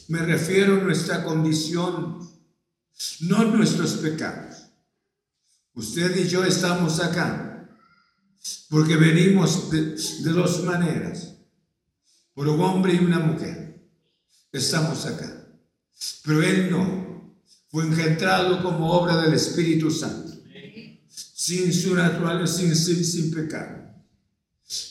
me 0.09 0.21
refiero 0.21 0.77
a 0.77 0.85
nuestra 0.85 1.23
condición 1.23 2.19
no 3.21 3.45
nuestros 3.45 3.95
pecados. 3.95 4.69
Usted 5.75 6.25
y 6.25 6.29
yo 6.29 6.45
estamos 6.45 7.01
acá 7.01 7.69
porque 8.69 8.97
venimos 8.97 9.71
de, 9.71 9.97
dos 10.33 10.65
maneras, 10.65 11.35
por 12.35 12.49
un 12.49 12.61
hombre 12.61 12.95
y 12.95 12.99
una 12.99 13.19
mujer. 13.19 13.89
Estamos 14.53 15.07
acá. 15.07 15.47
Pero 16.25 16.43
Él 16.43 16.71
no. 16.71 17.14
Fue 17.75 17.83
engendrado 17.83 18.63
como 18.63 18.93
obra 18.93 19.21
del 19.23 19.35
Espíritu 19.35 19.91
Santo. 19.91 20.33
Sin 21.09 21.73
su 21.73 21.93
naturaleza, 21.97 22.59
sin, 22.59 22.77
sin, 22.77 23.05
sin 23.05 23.33
pecado. 23.33 23.91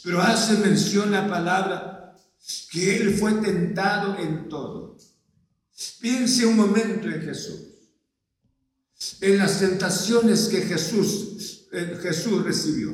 Pero 0.04 0.22
hace 0.22 0.58
mención 0.58 1.10
la 1.10 1.26
palabra 1.26 2.18
que 2.70 2.98
Él 2.98 3.14
fue 3.14 3.36
tentado 3.36 4.18
en 4.18 4.50
todo. 4.50 4.98
Piense 6.02 6.46
un 6.46 6.58
momento 6.58 7.08
en 7.08 7.22
Jesús. 7.22 7.62
En 9.22 9.38
las 9.38 9.62
tentaciones 9.62 10.50
que 10.50 10.64
Jesús, 10.64 11.68
eh, 11.72 11.98
Jesús 12.02 12.44
recibió. 12.44 12.92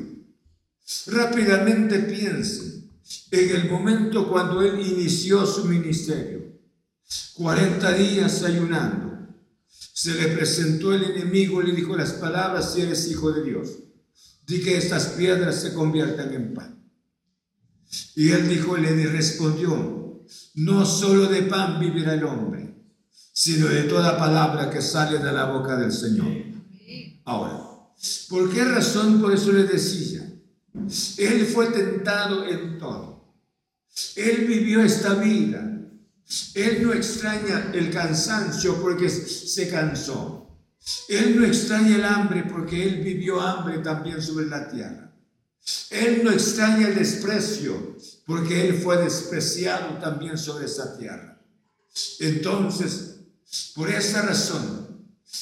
Rápidamente 1.07 1.97
piensen 1.97 2.91
en 3.31 3.55
el 3.55 3.71
momento 3.71 4.29
cuando 4.29 4.61
él 4.61 4.79
inició 4.87 5.47
su 5.47 5.65
ministerio. 5.65 6.59
40 7.33 7.91
días 7.93 8.43
ayunando. 8.43 9.08
Se 9.69 10.15
le 10.15 10.27
presentó 10.29 10.93
el 10.93 11.03
enemigo 11.03 11.61
y 11.61 11.67
le 11.67 11.73
dijo 11.73 11.95
las 11.95 12.13
palabras, 12.13 12.73
si 12.73 12.81
eres 12.81 13.09
hijo 13.09 13.31
de 13.31 13.43
Dios, 13.43 13.69
di 14.45 14.61
que 14.61 14.77
estas 14.77 15.07
piedras 15.07 15.61
se 15.61 15.73
conviertan 15.73 16.33
en 16.33 16.53
pan. 16.53 16.91
Y 18.15 18.29
él 18.31 18.47
dijo, 18.47 18.77
le 18.77 19.07
respondió, 19.07 20.25
no 20.55 20.85
solo 20.85 21.27
de 21.27 21.43
pan 21.43 21.79
vivirá 21.79 22.13
el 22.13 22.23
hombre, 22.23 22.75
sino 23.33 23.67
de 23.67 23.83
toda 23.83 24.17
palabra 24.17 24.69
que 24.69 24.81
sale 24.81 25.19
de 25.19 25.31
la 25.31 25.45
boca 25.45 25.75
del 25.77 25.91
Señor. 25.91 26.27
Ahora, 27.25 27.63
¿por 28.29 28.51
qué 28.51 28.65
razón 28.65 29.21
por 29.21 29.33
eso 29.33 29.51
le 29.51 29.63
decía? 29.63 30.29
Él 31.17 31.45
fue 31.45 31.67
tentado 31.67 32.45
en 32.45 32.77
todo. 32.77 33.35
Él 34.15 34.45
vivió 34.47 34.81
esta 34.81 35.15
vida. 35.15 35.78
Él 36.53 36.83
no 36.83 36.93
extraña 36.93 37.71
el 37.73 37.91
cansancio 37.91 38.81
porque 38.81 39.09
se 39.09 39.69
cansó. 39.69 40.47
Él 41.07 41.39
no 41.39 41.45
extraña 41.45 41.95
el 41.95 42.05
hambre 42.05 42.43
porque 42.43 42.87
él 42.87 43.03
vivió 43.03 43.41
hambre 43.41 43.79
también 43.79 44.21
sobre 44.21 44.45
la 44.45 44.69
tierra. 44.69 45.11
Él 45.89 46.21
no 46.23 46.31
extraña 46.31 46.87
el 46.87 46.95
desprecio 46.95 47.97
porque 48.25 48.67
él 48.67 48.79
fue 48.79 48.97
despreciado 48.97 49.97
también 49.97 50.37
sobre 50.37 50.65
esa 50.65 50.97
tierra. 50.97 51.41
Entonces, 52.19 53.21
por 53.75 53.89
esa 53.89 54.21
razón, 54.21 54.87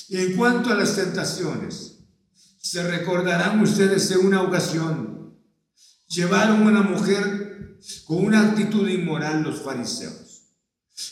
en 0.10 0.36
cuanto 0.36 0.72
a 0.72 0.76
las 0.76 0.96
tentaciones, 0.96 2.00
se 2.62 2.84
recordarán 2.84 3.62
ustedes 3.62 4.10
en 4.12 4.26
una 4.26 4.42
ocasión 4.42 5.18
llevaron 6.08 6.64
a 6.64 6.70
una 6.70 6.82
mujer 6.82 7.78
con 8.06 8.26
una 8.26 8.50
actitud 8.50 8.88
inmoral 8.88 9.44
los 9.44 9.62
fariseos. 9.62 10.27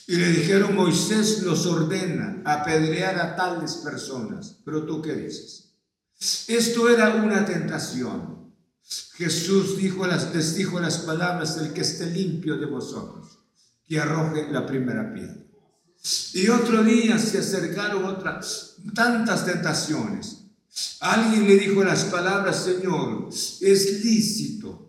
Y 0.07 0.15
le 0.15 0.29
dijeron, 0.29 0.75
Moisés 0.75 1.43
nos 1.43 1.65
ordena 1.65 2.41
apedrear 2.45 3.19
a 3.19 3.35
tales 3.35 3.75
personas. 3.75 4.57
Pero 4.65 4.85
tú 4.85 5.01
qué 5.01 5.13
dices? 5.13 5.75
Esto 6.47 6.89
era 6.89 7.15
una 7.15 7.45
tentación. 7.45 8.53
Jesús 9.13 9.77
dijo 9.77 10.05
las, 10.05 10.33
les 10.33 10.55
dijo 10.55 10.79
las 10.79 10.99
palabras, 10.99 11.57
el 11.57 11.73
que 11.73 11.81
esté 11.81 12.07
limpio 12.07 12.57
de 12.57 12.65
vosotros, 12.65 13.39
que 13.87 13.99
arroje 13.99 14.47
la 14.51 14.65
primera 14.65 15.13
piedra. 15.13 15.37
Y 16.33 16.49
otro 16.49 16.83
día 16.83 17.17
se 17.17 17.39
acercaron 17.39 18.05
otras 18.05 18.75
tantas 18.93 19.45
tentaciones. 19.45 20.43
Alguien 20.99 21.47
le 21.47 21.55
dijo 21.57 21.83
las 21.83 22.05
palabras, 22.05 22.63
Señor, 22.63 23.29
es 23.29 24.03
lícito 24.03 24.85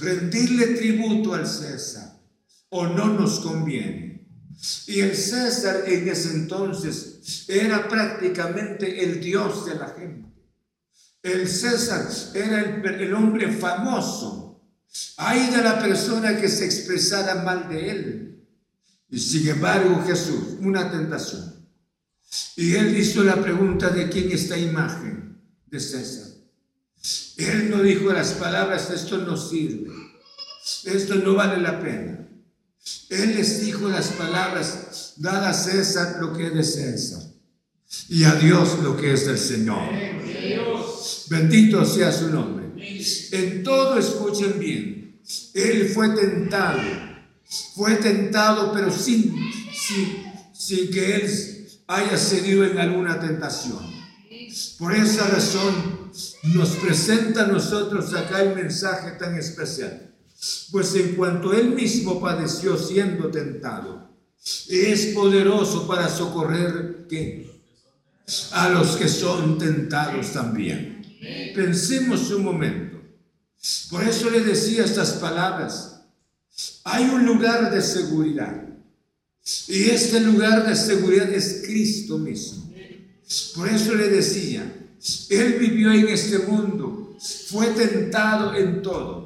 rendirle 0.00 0.68
tributo 0.68 1.34
al 1.34 1.46
César 1.46 2.20
o 2.70 2.86
no 2.86 3.06
nos 3.06 3.40
conviene. 3.40 4.05
Y 4.86 5.00
el 5.00 5.14
César 5.14 5.84
en 5.86 6.08
ese 6.08 6.30
entonces 6.30 7.44
era 7.48 7.88
prácticamente 7.88 9.04
el 9.04 9.20
dios 9.20 9.66
de 9.66 9.74
la 9.74 9.88
gente. 9.88 10.26
El 11.22 11.48
César 11.48 12.08
era 12.34 12.60
el, 12.60 13.12
hombre 13.12 13.52
famoso. 13.52 14.62
Hay 15.18 15.50
de 15.50 15.62
la 15.62 15.80
persona 15.80 16.40
que 16.40 16.48
se 16.48 16.64
expresara 16.64 17.42
mal 17.42 17.68
de 17.68 17.90
él. 17.90 18.48
Y 19.10 19.18
sin 19.18 19.48
embargo 19.48 20.02
Jesús, 20.06 20.56
una 20.60 20.90
tentación. 20.90 21.66
Y 22.56 22.74
él 22.74 22.96
hizo 22.96 23.22
la 23.22 23.36
pregunta 23.36 23.90
de 23.90 24.08
quién 24.08 24.32
esta 24.32 24.56
imagen 24.56 25.40
de 25.66 25.80
César. 25.80 26.28
Él 27.36 27.70
no 27.70 27.82
dijo 27.82 28.12
las 28.12 28.32
palabras, 28.32 28.90
esto 28.90 29.18
no 29.18 29.36
sirve, 29.36 29.92
esto 30.84 31.16
no 31.16 31.34
vale 31.34 31.60
la 31.60 31.80
pena. 31.80 32.25
Él 33.08 33.34
les 33.36 33.64
dijo 33.64 33.88
las 33.88 34.08
palabras, 34.08 35.14
dad 35.16 35.44
a 35.44 35.52
César 35.52 36.16
lo 36.20 36.32
que 36.32 36.48
es 36.48 36.54
de 36.54 36.64
César 36.64 37.22
y 38.08 38.24
a 38.24 38.34
Dios 38.34 38.78
lo 38.82 38.96
que 38.96 39.12
es 39.12 39.26
del 39.26 39.38
Señor. 39.38 39.90
Bendito 41.28 41.84
sea 41.84 42.12
su 42.12 42.30
nombre. 42.30 42.66
En 43.32 43.62
todo 43.62 43.98
escuchen 43.98 44.58
bien. 44.58 45.20
Él 45.54 45.90
fue 45.92 46.10
tentado, 46.10 46.80
fue 47.74 47.96
tentado, 47.96 48.72
pero 48.72 48.92
sin, 48.92 49.34
sin, 49.72 50.22
sin 50.52 50.90
que 50.90 51.16
él 51.16 51.68
haya 51.88 52.16
cedido 52.16 52.64
en 52.64 52.78
alguna 52.78 53.18
tentación. 53.18 53.96
Por 54.78 54.94
esa 54.94 55.26
razón 55.28 56.10
nos 56.44 56.70
presenta 56.76 57.44
a 57.44 57.46
nosotros 57.46 58.14
acá 58.14 58.42
el 58.42 58.54
mensaje 58.54 59.12
tan 59.12 59.36
especial. 59.36 60.14
Pues 60.70 60.94
en 60.94 61.14
cuanto 61.14 61.52
él 61.52 61.70
mismo 61.70 62.20
padeció 62.20 62.76
siendo 62.76 63.30
tentado, 63.30 64.10
es 64.68 65.06
poderoso 65.06 65.86
para 65.86 66.08
socorrer 66.08 67.06
a 68.52 68.68
los 68.68 68.96
que 68.96 69.08
son 69.08 69.58
tentados 69.58 70.32
también. 70.32 71.02
Pensemos 71.54 72.30
un 72.30 72.44
momento. 72.44 72.96
Por 73.90 74.04
eso 74.04 74.30
le 74.30 74.40
decía 74.40 74.84
estas 74.84 75.12
palabras. 75.14 76.02
Hay 76.84 77.04
un 77.04 77.24
lugar 77.24 77.72
de 77.72 77.82
seguridad. 77.82 78.62
Y 79.68 79.90
este 79.90 80.20
lugar 80.20 80.66
de 80.66 80.74
seguridad 80.74 81.32
es 81.32 81.62
Cristo 81.64 82.18
mismo. 82.18 82.72
Por 83.54 83.68
eso 83.68 83.94
le 83.94 84.08
decía, 84.08 84.72
Él 85.30 85.56
vivió 85.58 85.92
en 85.92 86.08
este 86.08 86.38
mundo, 86.38 87.16
fue 87.48 87.68
tentado 87.68 88.54
en 88.54 88.82
todo. 88.82 89.25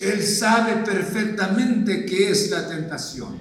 Él 0.00 0.22
sabe 0.22 0.84
perfectamente 0.84 2.04
qué 2.04 2.30
es 2.30 2.50
la 2.50 2.68
tentación. 2.68 3.40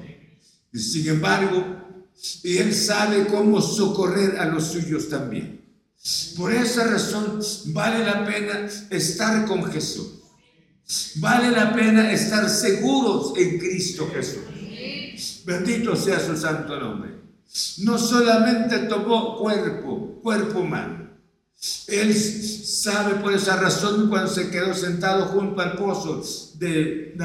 Y 0.74 0.80
sin 0.80 1.08
embargo, 1.10 2.10
Él 2.44 2.74
sabe 2.74 3.28
cómo 3.28 3.62
socorrer 3.62 4.39
a 4.39 4.46
los 4.46 4.67
suyos 4.67 5.10
también. 5.10 5.62
Por 6.38 6.54
esa 6.54 6.86
razón 6.86 7.39
vale 7.67 8.06
la 8.06 8.26
pena 8.26 8.67
estar 8.89 9.46
con 9.46 9.72
Jesús. 9.72 10.20
Vale 11.15 11.52
la 11.52 11.74
pena 11.74 12.12
estar 12.12 12.50
seguros 12.50 13.34
en 13.38 13.60
Cristo 13.60 14.10
Jesús. 14.13 14.41
Bendito 15.46 15.96
sea 15.96 16.20
su 16.20 16.36
santo 16.36 16.80
nombre 16.80 17.22
no 17.80 17.98
solamente 17.98 18.80
tomó 18.80 19.38
cuerpo, 19.38 20.20
cuerpo 20.22 20.60
humano. 20.60 21.01
Él 21.88 22.15
sabe 22.15 23.15
por 23.15 23.34
esa 23.34 23.56
razón 23.58 24.10
cuando 24.10 24.32
se 24.32 24.50
quedó 24.50 24.74
sentado 24.74 25.28
junto 25.28 25.62
al 25.62 25.78
pozo 25.78 26.24
de, 26.56 27.15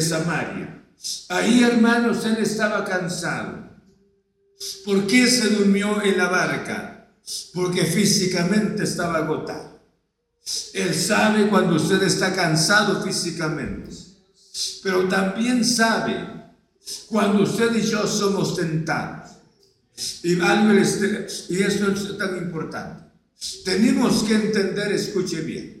Samaria. 0.00 0.82
Ahí, 1.28 1.62
hermanos, 1.62 2.24
él 2.24 2.38
estaba 2.38 2.84
cansado. 2.84 3.68
¿Por 4.84 5.06
qué 5.06 5.26
se 5.26 5.50
durmió 5.50 6.02
en 6.02 6.16
la 6.16 6.28
barca? 6.28 7.10
Porque 7.52 7.84
físicamente 7.84 8.84
estaba 8.84 9.18
agotado. 9.18 9.78
Él 10.72 10.94
sabe 10.94 11.48
cuando 11.48 11.76
usted 11.76 12.02
está 12.02 12.34
cansado 12.34 13.02
físicamente, 13.02 13.90
pero 14.82 15.06
también 15.06 15.62
sabe 15.62 16.26
cuando 17.06 17.42
usted 17.42 17.76
y 17.76 17.82
yo 17.82 18.06
somos 18.06 18.56
tentados. 18.56 19.32
Y, 20.22 20.34
y 20.34 21.62
esto 21.62 21.92
es 21.92 22.16
tan 22.16 22.38
importante. 22.38 23.07
Tenemos 23.64 24.24
que 24.24 24.34
entender, 24.34 24.92
escuche 24.92 25.42
bien, 25.42 25.78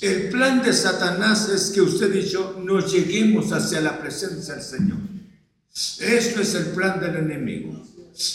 el 0.00 0.30
plan 0.30 0.62
de 0.62 0.72
Satanás 0.72 1.50
es 1.50 1.70
que 1.70 1.82
usted 1.82 2.14
y 2.14 2.26
yo 2.26 2.58
no 2.64 2.80
lleguemos 2.80 3.52
hacia 3.52 3.80
la 3.80 4.00
presencia 4.00 4.54
del 4.54 4.62
Señor. 4.62 4.98
Esto 6.00 6.40
es 6.40 6.54
el 6.54 6.66
plan 6.68 6.98
del 6.98 7.16
enemigo. 7.16 7.82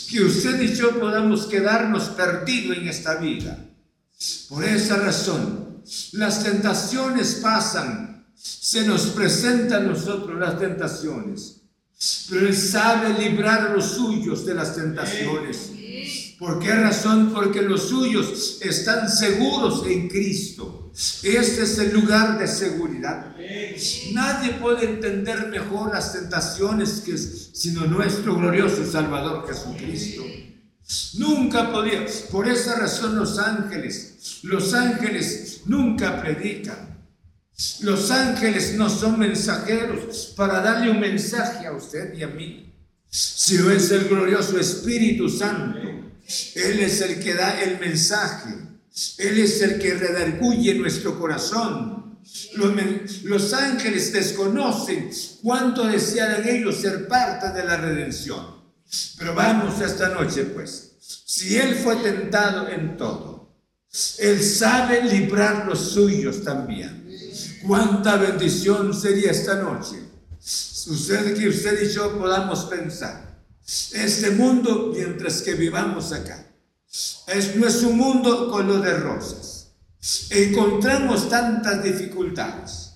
Que 0.08 0.22
usted 0.22 0.62
y 0.62 0.72
yo 0.74 1.00
podamos 1.00 1.46
quedarnos 1.46 2.10
perdidos 2.10 2.76
en 2.78 2.86
esta 2.86 3.16
vida. 3.16 3.58
Por 4.48 4.64
esa 4.64 4.96
razón, 4.96 5.82
las 6.12 6.44
tentaciones 6.44 7.40
pasan, 7.42 8.24
se 8.36 8.86
nos 8.86 9.06
presentan 9.06 9.86
a 9.86 9.88
nosotros 9.88 10.38
las 10.38 10.60
tentaciones. 10.60 11.62
Pero 12.30 12.46
Él 12.46 12.56
sabe 12.56 13.18
librar 13.18 13.66
a 13.66 13.74
los 13.74 13.86
suyos 13.86 14.46
de 14.46 14.54
las 14.54 14.76
tentaciones. 14.76 15.71
¿Por 16.42 16.58
qué 16.58 16.74
razón? 16.74 17.32
Porque 17.32 17.62
los 17.62 17.88
suyos 17.88 18.58
están 18.62 19.08
seguros 19.08 19.86
en 19.86 20.08
Cristo. 20.08 20.90
Este 21.22 21.62
es 21.62 21.78
el 21.78 21.92
lugar 21.92 22.36
de 22.36 22.48
seguridad. 22.48 23.36
Nadie 24.12 24.54
puede 24.54 24.86
entender 24.86 25.46
mejor 25.46 25.94
las 25.94 26.12
tentaciones 26.12 27.04
que 27.06 27.16
sino 27.16 27.86
nuestro 27.86 28.34
glorioso 28.34 28.84
Salvador 28.84 29.46
Jesucristo. 29.46 30.24
Nunca 31.18 31.70
podía. 31.70 32.06
Por 32.32 32.48
esa 32.48 32.74
razón 32.74 33.14
los 33.14 33.38
ángeles, 33.38 34.40
los 34.42 34.74
ángeles 34.74 35.60
nunca 35.66 36.20
predican. 36.20 37.06
Los 37.82 38.10
ángeles 38.10 38.74
no 38.74 38.90
son 38.90 39.16
mensajeros 39.16 40.34
para 40.36 40.60
darle 40.60 40.90
un 40.90 40.98
mensaje 40.98 41.68
a 41.68 41.72
usted 41.72 42.18
y 42.18 42.24
a 42.24 42.26
mí. 42.26 42.74
Si 43.08 43.58
no 43.58 43.70
es 43.70 43.92
el 43.92 44.08
glorioso 44.08 44.58
Espíritu 44.58 45.28
Santo, 45.28 46.02
Él 46.54 46.80
es 46.80 47.00
el 47.00 47.20
que 47.22 47.34
da 47.34 47.62
el 47.62 47.78
mensaje. 47.78 48.50
Él 49.18 49.38
es 49.38 49.60
el 49.62 49.78
que 49.78 49.94
redarguye 49.94 50.74
nuestro 50.74 51.18
corazón. 51.18 52.18
Los, 53.24 53.52
ángeles 53.52 54.12
desconocen 54.12 55.10
cuánto 55.42 55.86
desean 55.86 56.46
ellos 56.48 56.76
ser 56.76 57.08
parte 57.08 57.50
de 57.52 57.64
la 57.64 57.76
redención. 57.76 58.62
Pero 59.18 59.34
vamos 59.34 59.80
esta 59.80 60.10
noche, 60.10 60.44
pues. 60.44 60.92
Si 61.00 61.56
Él 61.56 61.74
fue 61.74 61.96
tentado 61.96 62.68
en 62.68 62.96
todo, 62.96 63.56
Él 64.18 64.42
sabe 64.42 65.02
librar 65.02 65.66
los 65.66 65.92
suyos 65.92 66.44
también. 66.44 67.02
Cuánta 67.66 68.16
bendición 68.16 68.94
sería 68.94 69.30
esta 69.30 69.56
noche. 69.56 69.96
Usted 70.38 71.36
que 71.38 71.48
usted 71.48 71.82
y 71.82 71.92
yo 71.92 72.18
podamos 72.18 72.64
pensar. 72.66 73.31
Este 73.92 74.30
mundo, 74.30 74.92
mientras 74.94 75.42
que 75.42 75.54
vivamos 75.54 76.12
acá, 76.12 76.46
es, 77.28 77.56
no 77.56 77.66
es 77.66 77.82
un 77.82 77.96
mundo 77.96 78.50
color 78.50 78.82
de 78.82 78.94
rosas. 78.94 79.72
Encontramos 80.30 81.28
tantas 81.28 81.82
dificultades, 81.82 82.94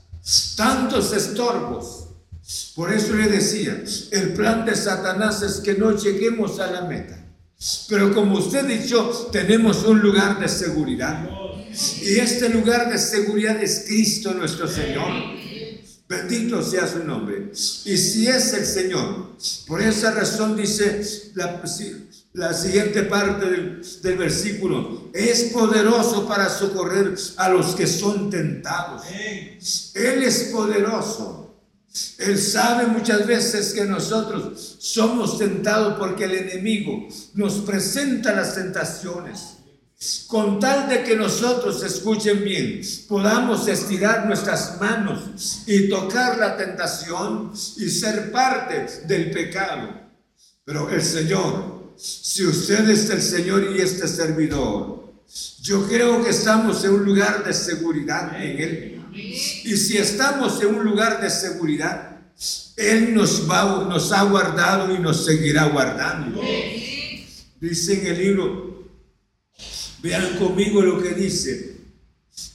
tantos 0.56 1.12
estorbos, 1.12 2.06
por 2.74 2.92
eso 2.92 3.14
le 3.14 3.28
decía, 3.28 3.82
el 4.12 4.34
plan 4.34 4.64
de 4.64 4.76
Satanás 4.76 5.42
es 5.42 5.60
que 5.60 5.74
no 5.74 5.96
lleguemos 5.96 6.60
a 6.60 6.70
la 6.70 6.82
meta. 6.82 7.18
Pero 7.88 8.14
como 8.14 8.38
usted 8.38 8.84
yo 8.86 9.08
tenemos 9.32 9.84
un 9.84 10.00
lugar 10.00 10.38
de 10.38 10.48
seguridad. 10.48 11.28
Y 12.02 12.18
este 12.18 12.48
lugar 12.50 12.90
de 12.90 12.98
seguridad 12.98 13.60
es 13.62 13.84
Cristo 13.86 14.34
nuestro 14.34 14.68
Señor. 14.68 15.10
Bendito 16.08 16.62
sea 16.62 16.86
su 16.86 17.02
nombre. 17.02 17.50
Y 17.52 17.96
si 17.96 18.28
es 18.28 18.52
el 18.52 18.64
Señor, 18.64 19.36
por 19.66 19.82
esa 19.82 20.12
razón 20.12 20.56
dice 20.56 21.02
la, 22.32 22.54
siguiente 22.54 23.02
parte 23.02 23.46
del, 23.50 23.82
del, 24.02 24.16
versículo, 24.16 25.10
es 25.12 25.44
poderoso 25.52 26.28
para 26.28 26.48
socorrer 26.48 27.16
a 27.38 27.48
los 27.48 27.74
que 27.74 27.88
son 27.88 28.30
tentados. 28.30 29.02
Él 29.94 30.22
es 30.22 30.44
poderoso. 30.52 31.42
Él 32.18 32.38
sabe 32.38 32.86
muchas 32.86 33.26
veces 33.26 33.72
que 33.72 33.84
nosotros 33.84 34.76
somos 34.78 35.38
tentados 35.38 35.98
porque 35.98 36.24
el 36.24 36.34
enemigo 36.34 37.08
nos 37.34 37.54
presenta 37.54 38.32
las 38.32 38.54
tentaciones. 38.54 39.55
Con 40.26 40.60
tal 40.60 40.90
de 40.90 41.02
que 41.02 41.16
nosotros, 41.16 41.82
escuchen 41.82 42.44
bien, 42.44 42.82
podamos 43.08 43.66
estirar 43.66 44.26
nuestras 44.26 44.78
manos 44.78 45.62
y 45.66 45.88
tocar 45.88 46.36
la 46.36 46.54
tentación 46.56 47.52
y 47.78 47.88
ser 47.88 48.30
parte 48.30 48.86
del 49.06 49.30
pecado. 49.30 49.88
Pero 50.66 50.90
el 50.90 51.02
Señor, 51.02 51.94
si 51.96 52.44
usted 52.44 52.90
es 52.90 53.08
el 53.08 53.22
Señor 53.22 53.74
y 53.74 53.80
este 53.80 54.06
servidor, 54.06 55.14
yo 55.62 55.88
creo 55.88 56.22
que 56.22 56.30
estamos 56.30 56.84
en 56.84 56.90
un 56.90 57.04
lugar 57.04 57.42
de 57.42 57.54
seguridad 57.54 58.40
en 58.40 58.60
Él. 58.60 59.02
Y 59.14 59.76
si 59.78 59.96
estamos 59.96 60.60
en 60.60 60.74
un 60.74 60.84
lugar 60.84 61.22
de 61.22 61.30
seguridad, 61.30 62.20
Él 62.76 63.14
nos, 63.14 63.50
va, 63.50 63.86
nos 63.88 64.12
ha 64.12 64.24
guardado 64.24 64.94
y 64.94 64.98
nos 64.98 65.24
seguirá 65.24 65.64
guardando. 65.68 66.42
Dice 67.58 68.00
en 68.00 68.06
el 68.08 68.18
libro, 68.18 68.65
vean 70.06 70.36
conmigo 70.38 70.80
lo 70.82 71.02
que 71.02 71.10
dice, 71.10 71.76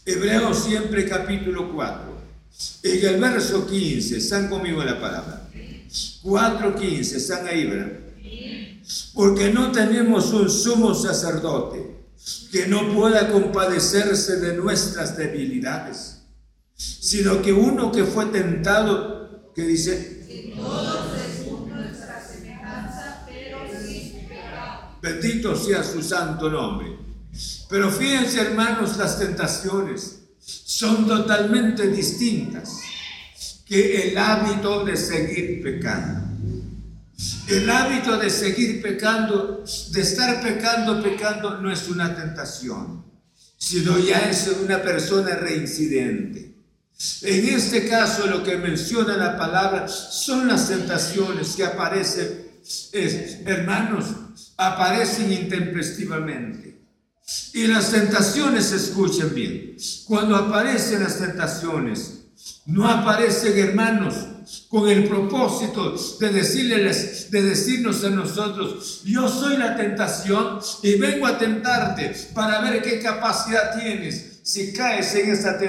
Hebreos 0.05 0.63
siempre 0.63 1.07
capítulo 1.07 1.71
4, 1.73 2.21
en 2.83 3.05
el 3.05 3.19
verso 3.19 3.67
15, 3.67 4.17
están 4.17 4.49
conmigo 4.49 4.81
en 4.81 4.87
la 4.87 5.01
palabra. 5.01 5.49
4.15, 6.23 6.99
están 7.15 7.47
ahí, 7.47 7.65
¿verdad? 7.65 7.99
Porque 9.13 9.49
no 9.49 9.71
tenemos 9.71 10.31
un 10.31 10.49
sumo 10.49 10.93
sacerdote 10.93 11.97
que 12.51 12.67
no 12.67 12.93
pueda 12.93 13.29
compadecerse 13.29 14.37
de 14.37 14.55
nuestras 14.55 15.17
debilidades 15.17 16.21
sino 16.81 17.41
que 17.41 17.53
uno 17.53 17.91
que 17.91 18.05
fue 18.05 18.25
tentado, 18.27 19.51
que 19.53 19.63
dice, 19.63 20.17
Bendito 25.01 25.55
sea 25.55 25.83
su 25.83 26.03
santo 26.03 26.47
nombre. 26.47 27.00
Pero 27.71 27.89
fíjense 27.89 28.41
hermanos, 28.41 28.97
las 28.97 29.17
tentaciones 29.17 30.23
son 30.39 31.07
totalmente 31.07 31.87
distintas 31.87 32.81
que 33.65 34.09
el 34.09 34.17
hábito 34.17 34.83
de 34.83 34.97
seguir 34.97 35.63
pecando. 35.63 36.19
El 37.47 37.69
hábito 37.69 38.17
de 38.17 38.29
seguir 38.29 38.81
pecando, 38.81 39.63
de 39.91 40.01
estar 40.01 40.41
pecando, 40.41 41.01
pecando, 41.01 41.61
no 41.61 41.71
es 41.71 41.87
una 41.87 42.13
tentación, 42.13 43.05
sino 43.57 43.97
ya 43.99 44.29
es 44.29 44.51
una 44.61 44.81
persona 44.81 45.35
reincidente. 45.35 46.53
En 47.21 47.47
este 47.47 47.87
caso 47.87 48.27
lo 48.27 48.43
que 48.43 48.57
menciona 48.57 49.15
la 49.15 49.37
palabra 49.37 49.87
son 49.87 50.49
las 50.49 50.67
tentaciones 50.67 51.55
que 51.55 51.63
aparecen, 51.63 52.51
hermanos, 53.45 54.07
aparecen 54.57 55.31
intempestivamente. 55.31 56.70
Y 57.53 57.67
las 57.67 57.91
tentaciones, 57.91 58.71
escuchen 58.71 59.33
bien, 59.33 59.77
cuando 60.05 60.35
aparecen 60.35 61.03
las 61.03 61.19
tentaciones, 61.19 62.21
no 62.65 62.87
aparecen 62.87 63.57
hermanos 63.57 64.15
con 64.69 64.89
el 64.89 65.07
propósito 65.07 65.95
de 66.19 66.29
decirles, 66.29 67.29
de 67.31 67.41
decirnos 67.41 68.03
a 68.03 68.09
nosotros, 68.09 69.01
yo 69.05 69.27
soy 69.27 69.57
la 69.57 69.75
tentación 69.75 70.59
y 70.83 70.95
vengo 70.95 71.27
a 71.27 71.37
tentarte 71.37 72.13
para 72.33 72.61
ver 72.61 72.81
qué 72.81 72.99
capacidad 72.99 73.79
tienes 73.79 74.39
si 74.43 74.73
caes 74.73 75.13
en 75.15 75.31
esa, 75.31 75.59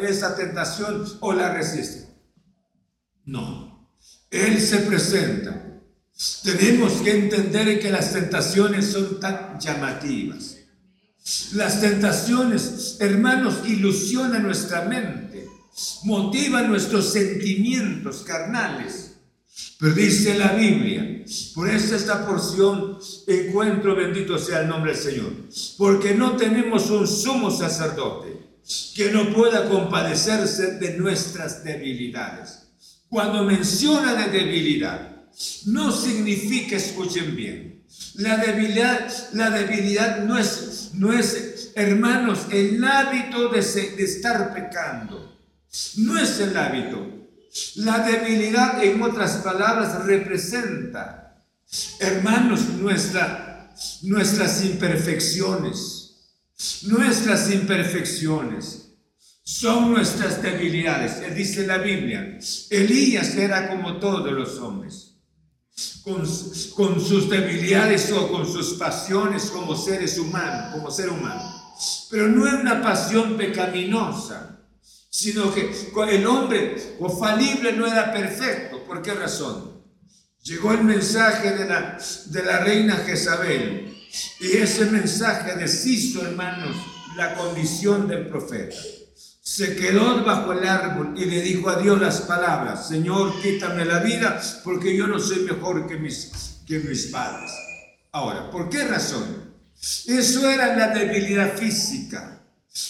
esa 0.00 0.36
tentación 0.36 1.04
o 1.20 1.32
la 1.32 1.52
resistes. 1.52 2.08
No, 3.24 3.90
Él 4.30 4.60
se 4.60 4.78
presenta. 4.78 5.62
Tenemos 6.42 6.92
que 7.02 7.16
entender 7.16 7.78
que 7.78 7.90
las 7.90 8.12
tentaciones 8.12 8.86
son 8.86 9.20
tan 9.20 9.58
llamativas. 9.60 10.55
Las 11.54 11.80
tentaciones, 11.80 12.96
hermanos, 13.00 13.60
ilusionan 13.66 14.42
nuestra 14.44 14.82
mente, 14.82 15.48
motivan 16.04 16.68
nuestros 16.68 17.12
sentimientos 17.12 18.22
carnales 18.22 19.16
pero 19.78 19.94
dice 19.94 20.38
la 20.38 20.52
Biblia, 20.52 21.24
por 21.54 21.68
eso 21.68 21.96
esta 21.96 22.26
porción 22.26 22.98
encuentro, 23.26 23.94
bendito 23.94 24.38
sea 24.38 24.62
el 24.62 24.68
nombre 24.68 24.92
del 24.92 25.02
Señor, 25.02 25.32
porque 25.76 26.14
no 26.14 26.36
tenemos 26.36 26.90
un 26.90 27.06
sumo 27.06 27.50
sacerdote 27.50 28.38
que 28.94 29.10
no 29.10 29.32
pueda 29.34 29.68
compadecerse 29.68 30.78
de 30.78 30.96
nuestras 30.98 31.62
debilidades. 31.62 32.68
Cuando 33.08 33.44
menciona 33.44 34.14
de 34.14 34.38
debilidad, 34.38 35.24
no 35.66 35.92
significa, 35.92 36.76
escuchen 36.76 37.36
bien, 37.36 37.75
la 38.14 38.36
debilidad, 38.38 39.08
la 39.32 39.50
debilidad 39.50 40.24
no 40.24 40.38
es, 40.38 40.90
no 40.94 41.12
es, 41.12 41.72
hermanos, 41.74 42.46
el 42.50 42.82
hábito 42.84 43.48
de, 43.48 43.60
de 43.60 44.04
estar 44.04 44.54
pecando. 44.54 45.36
No 45.96 46.18
es 46.18 46.40
el 46.40 46.56
hábito, 46.56 47.16
la 47.76 47.98
debilidad, 48.00 48.82
en 48.82 49.02
otras 49.02 49.36
palabras, 49.36 50.04
representa, 50.04 51.44
hermanos, 52.00 52.68
nuestra, 52.78 53.74
nuestras 54.02 54.64
imperfecciones. 54.64 56.02
Nuestras 56.84 57.50
imperfecciones 57.50 58.86
son 59.42 59.92
nuestras 59.92 60.42
debilidades. 60.42 61.34
Dice 61.34 61.66
la 61.66 61.78
Biblia, 61.78 62.38
Elías 62.70 63.34
era 63.36 63.68
como 63.68 63.98
todos 63.98 64.32
los 64.32 64.58
hombres. 64.58 65.05
Con, 66.06 66.24
sus 67.00 67.28
debilidades 67.28 68.12
o 68.12 68.30
con 68.30 68.46
sus 68.46 68.74
pasiones 68.74 69.50
como 69.50 69.74
seres 69.74 70.16
humanos, 70.18 70.72
como 70.72 70.88
ser 70.88 71.10
humano. 71.10 71.42
Pero 72.08 72.28
no 72.28 72.46
es 72.46 72.54
una 72.54 72.80
pasión 72.80 73.36
pecaminosa, 73.36 74.60
sino 75.10 75.52
que 75.52 75.72
el 76.08 76.26
hombre 76.28 76.96
o 77.00 77.08
falible 77.08 77.72
no 77.72 77.88
era 77.88 78.12
perfecto. 78.12 78.84
¿Por 78.84 79.02
qué 79.02 79.14
razón? 79.14 79.82
Llegó 80.44 80.70
el 80.70 80.84
mensaje 80.84 81.56
de 81.56 81.64
la, 81.66 81.98
de 82.26 82.42
la 82.44 82.60
reina 82.60 82.94
Jezabel 83.04 83.92
y 84.38 84.58
ese 84.58 84.86
mensaje 84.86 85.56
deshizo, 85.56 86.24
hermanos, 86.24 86.76
la 87.16 87.34
condición 87.34 88.06
del 88.06 88.28
profeta. 88.28 88.76
Se 89.46 89.76
quedó 89.76 90.24
bajo 90.24 90.54
el 90.54 90.66
árbol 90.66 91.14
y 91.16 91.24
le 91.24 91.40
dijo 91.40 91.70
a 91.70 91.80
Dios 91.80 92.00
las 92.00 92.22
palabras, 92.22 92.88
Señor, 92.88 93.40
quítame 93.40 93.84
la 93.84 94.00
vida 94.00 94.42
porque 94.64 94.96
yo 94.96 95.06
no 95.06 95.20
soy 95.20 95.44
mejor 95.44 95.86
que 95.86 95.96
mis, 95.96 96.58
que 96.66 96.80
mis 96.80 97.06
padres. 97.06 97.52
Ahora, 98.10 98.50
¿por 98.50 98.68
qué 98.68 98.82
razón? 98.88 99.54
Eso 100.08 100.50
era 100.50 100.74
la 100.74 100.88
debilidad 100.88 101.56
física, 101.56 102.42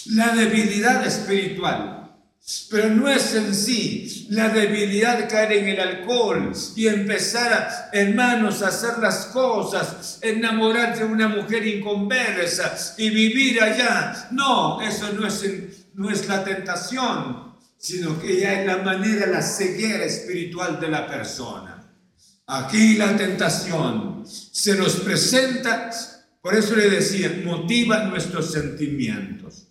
la 0.07 0.29
debilidad 0.29 1.05
espiritual. 1.05 1.93
Pero 2.71 2.89
no 2.89 3.07
es 3.07 3.35
en 3.35 3.53
sí 3.53 4.27
la 4.31 4.49
debilidad 4.49 5.19
de 5.19 5.27
caer 5.27 5.51
en 5.51 5.67
el 5.67 5.79
alcohol 5.79 6.53
y 6.75 6.87
empezar, 6.87 7.53
a, 7.53 7.89
hermanos, 7.93 8.63
a 8.63 8.69
hacer 8.69 8.97
las 8.97 9.27
cosas, 9.27 10.17
enamorarse 10.21 11.03
de 11.03 11.11
una 11.11 11.27
mujer 11.27 11.67
inconversa 11.67 12.75
y 12.97 13.11
vivir 13.11 13.61
allá. 13.61 14.29
No, 14.31 14.81
eso 14.81 15.11
no 15.13 15.27
es, 15.27 15.43
no 15.97 16.09
es 16.09 16.27
la 16.27 16.43
tentación, 16.43 17.53
sino 17.77 18.19
que 18.19 18.39
ya 18.39 18.61
es 18.61 18.65
la 18.65 18.77
manera, 18.77 19.27
la 19.27 19.41
ceguera 19.41 20.05
espiritual 20.05 20.79
de 20.79 20.87
la 20.87 21.05
persona. 21.05 21.93
Aquí 22.47 22.95
la 22.95 23.15
tentación 23.15 24.23
se 24.25 24.75
nos 24.75 25.01
presenta, 25.01 25.91
por 26.41 26.55
eso 26.55 26.75
le 26.75 26.89
decía, 26.89 27.41
motiva 27.43 28.05
nuestros 28.05 28.51
sentimientos, 28.51 29.67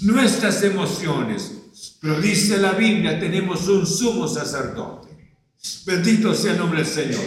nuestras 0.00 0.62
emociones 0.62 1.52
pero 2.00 2.20
dice 2.20 2.58
la 2.58 2.72
Biblia, 2.72 3.18
tenemos 3.18 3.66
un 3.66 3.86
sumo 3.86 4.28
sacerdote. 4.28 5.08
Bendito 5.86 6.34
sea 6.34 6.52
el 6.52 6.58
nombre 6.58 6.80
del 6.80 6.86
Señor. 6.86 7.24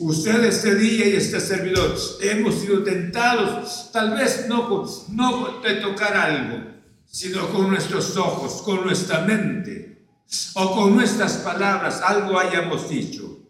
Usted 0.00 0.44
este 0.46 0.74
día 0.74 1.08
y 1.08 1.12
este 1.12 1.40
servidor 1.40 1.96
hemos 2.20 2.56
sido 2.56 2.82
tentados, 2.82 3.90
tal 3.92 4.16
vez 4.16 4.46
no, 4.48 4.84
no 5.10 5.60
de 5.60 5.74
tocar 5.76 6.16
algo, 6.16 6.79
sino 7.10 7.48
con 7.48 7.68
nuestros 7.68 8.16
ojos, 8.16 8.62
con 8.62 8.84
nuestra 8.84 9.22
mente 9.22 10.06
o 10.54 10.76
con 10.76 10.94
nuestras 10.94 11.38
palabras, 11.38 12.00
algo 12.02 12.38
hayamos 12.38 12.88
dicho. 12.88 13.48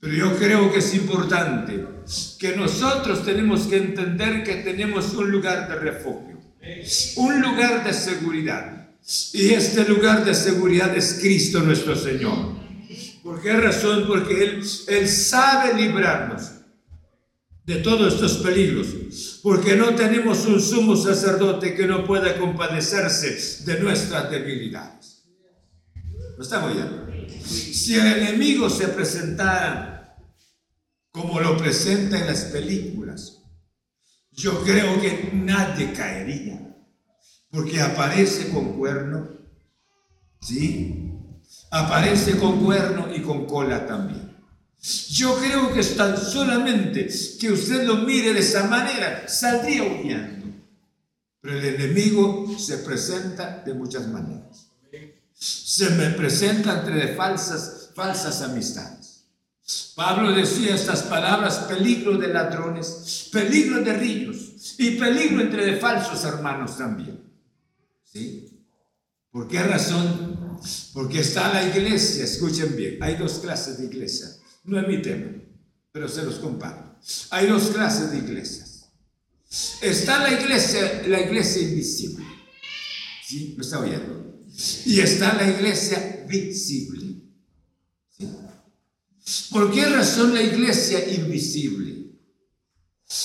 Pero 0.00 0.12
yo 0.12 0.36
creo 0.36 0.72
que 0.72 0.80
es 0.80 0.94
importante 0.94 1.86
que 2.38 2.56
nosotros 2.56 3.24
tenemos 3.24 3.62
que 3.62 3.76
entender 3.76 4.42
que 4.42 4.56
tenemos 4.56 5.14
un 5.14 5.30
lugar 5.30 5.68
de 5.68 5.76
refugio, 5.76 6.38
un 7.16 7.40
lugar 7.40 7.84
de 7.84 7.92
seguridad. 7.92 8.88
Y 9.32 9.50
este 9.50 9.88
lugar 9.88 10.24
de 10.24 10.34
seguridad 10.34 10.96
es 10.96 11.18
Cristo 11.20 11.60
nuestro 11.60 11.94
Señor. 11.94 12.56
¿Por 13.22 13.40
qué 13.40 13.52
razón? 13.52 14.04
Porque 14.06 14.42
Él, 14.42 14.64
Él 14.88 15.08
sabe 15.08 15.74
librarnos 15.74 16.55
de 17.66 17.76
todos 17.76 18.14
estos 18.14 18.38
peligros. 18.38 19.40
Porque 19.42 19.76
no 19.76 19.94
tenemos 19.94 20.46
un 20.46 20.60
sumo 20.60 20.96
sacerdote 20.96 21.74
que 21.74 21.86
no 21.86 22.06
pueda 22.06 22.38
compadecerse 22.38 23.64
de 23.64 23.80
nuestras 23.80 24.30
debilidades. 24.30 25.24
¿No 26.36 26.42
estamos 26.42 26.74
ya? 26.74 26.88
Si 27.44 27.94
el 27.94 28.06
enemigo 28.06 28.70
se 28.70 28.88
presentara 28.88 30.16
como 31.10 31.40
lo 31.40 31.56
presenta 31.56 32.18
en 32.18 32.26
las 32.26 32.44
películas, 32.46 33.42
yo 34.32 34.62
creo 34.62 35.00
que 35.00 35.30
nadie 35.32 35.92
caería 35.92 36.66
porque 37.50 37.80
aparece 37.80 38.50
con 38.50 38.76
cuerno, 38.76 39.28
¿sí? 40.40 41.10
Aparece 41.70 42.38
con 42.38 42.62
cuerno 42.62 43.14
y 43.14 43.22
con 43.22 43.46
cola 43.46 43.86
también. 43.86 44.25
Yo 45.10 45.36
creo 45.38 45.72
que 45.72 45.80
es 45.80 45.96
tan 45.96 46.16
solamente 46.16 47.08
que 47.40 47.50
usted 47.50 47.84
lo 47.84 47.96
mire 47.96 48.32
de 48.32 48.40
esa 48.40 48.64
manera, 48.64 49.26
saldría 49.28 49.82
huyendo. 49.82 50.46
Pero 51.40 51.58
el 51.58 51.64
enemigo 51.64 52.56
se 52.58 52.78
presenta 52.78 53.62
de 53.64 53.74
muchas 53.74 54.06
maneras. 54.08 54.68
Se 55.32 55.90
me 55.90 56.10
presenta 56.10 56.80
entre 56.80 57.14
falsas, 57.14 57.90
falsas 57.94 58.42
amistades. 58.42 59.24
Pablo 59.96 60.32
decía 60.32 60.74
estas 60.74 61.02
palabras, 61.02 61.58
peligro 61.68 62.16
de 62.16 62.28
ladrones, 62.28 63.28
peligro 63.32 63.82
de 63.82 63.92
ríos 63.92 64.76
y 64.78 64.92
peligro 64.92 65.40
entre 65.40 65.78
falsos 65.78 66.24
hermanos 66.24 66.78
también. 66.78 67.20
¿Por 69.32 69.48
qué 69.48 69.62
razón? 69.64 70.60
Porque 70.94 71.20
está 71.20 71.52
la 71.52 71.64
iglesia, 71.64 72.24
escuchen 72.24 72.76
bien, 72.76 73.02
hay 73.02 73.16
dos 73.16 73.40
clases 73.40 73.78
de 73.78 73.86
iglesia, 73.86 74.28
no 74.66 74.80
es 74.80 74.88
mi 74.88 75.00
tema, 75.02 75.32
pero 75.92 76.08
se 76.08 76.22
los 76.22 76.36
comparto. 76.36 76.98
Hay 77.30 77.46
dos 77.46 77.68
clases 77.68 78.10
de 78.10 78.18
iglesias. 78.18 78.90
Está 79.80 80.18
la 80.18 80.40
iglesia, 80.40 81.04
la 81.06 81.20
iglesia 81.20 81.62
invisible. 81.62 82.24
¿Sí? 83.26 83.54
¿Me 83.56 83.64
está 83.64 83.80
oyendo? 83.80 84.44
Y 84.84 85.00
está 85.00 85.34
la 85.34 85.48
iglesia 85.48 86.24
visible. 86.28 87.22
¿Por 89.50 89.72
qué 89.72 89.86
razón 89.86 90.34
la 90.34 90.42
iglesia 90.42 91.08
invisible? 91.14 92.12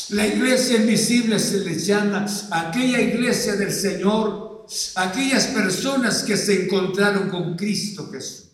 La 0.09 0.27
iglesia 0.27 0.77
invisible 0.77 1.39
se 1.39 1.59
le 1.59 1.77
llama 1.77 2.25
aquella 2.51 3.01
iglesia 3.01 3.55
del 3.55 3.71
Señor 3.71 4.51
aquellas 4.95 5.47
personas 5.47 6.23
que 6.23 6.37
se 6.37 6.63
encontraron 6.63 7.29
con 7.29 7.55
Cristo 7.55 8.09
Jesús. 8.11 8.50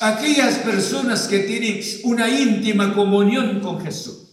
Aquellas 0.00 0.56
personas 0.58 1.26
que 1.26 1.40
tienen 1.40 1.80
una 2.04 2.28
íntima 2.28 2.94
comunión 2.94 3.60
con 3.60 3.84
Jesús. 3.84 4.28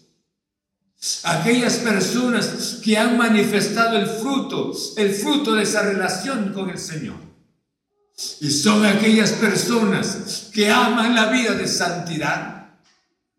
Aquellas 1.24 1.76
personas 1.76 2.80
que 2.84 2.98
han 2.98 3.18
manifestado 3.18 3.98
el 3.98 4.08
fruto, 4.08 4.74
el 4.98 5.14
fruto 5.14 5.54
de 5.54 5.64
esa 5.64 5.82
relación 5.84 6.54
con 6.54 6.70
el 6.70 6.78
Señor. 6.78 7.18
Y 8.42 8.50
son 8.50 8.86
aquellas 8.86 9.34
personas 9.34 10.50
que 10.54 10.70
aman 10.70 11.16
la 11.16 11.28
vida 11.28 11.54
de 11.54 11.68
santidad, 11.68 12.56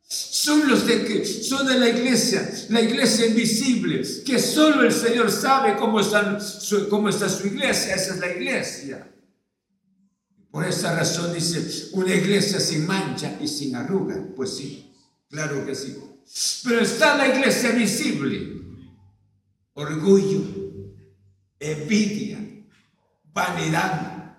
son 0.09 0.69
los 0.69 0.87
de 0.87 1.05
que 1.05 1.25
son 1.25 1.67
de 1.67 1.79
la 1.79 1.89
iglesia, 1.89 2.49
la 2.69 2.81
iglesia 2.81 3.27
invisible, 3.27 4.03
que 4.25 4.39
solo 4.39 4.83
el 4.83 4.93
Señor 4.93 5.33
sabe 5.33 5.77
cómo, 5.77 6.01
están, 6.01 6.39
cómo 6.89 7.09
está 7.09 7.29
su 7.29 7.47
iglesia, 7.47 7.95
esa 7.95 8.15
es 8.15 8.21
la 8.21 8.33
iglesia. 8.33 9.16
Por 10.51 10.65
esa 10.65 10.95
razón 10.95 11.35
dice, 11.35 11.91
una 11.93 12.15
iglesia 12.15 12.61
sin 12.61 12.87
mancha 12.87 13.39
y 13.41 13.49
sin 13.49 13.77
arruga. 13.77 14.23
Pues 14.35 14.57
sí, 14.57 14.95
claro 15.29 15.65
que 15.67 15.75
sí. 15.75 15.97
Pero 16.65 16.81
está 16.81 17.17
la 17.17 17.29
iglesia 17.29 17.71
visible. 17.71 18.63
Orgullo, 19.75 20.43
envidia, 21.61 22.39
vanidad, 23.33 24.39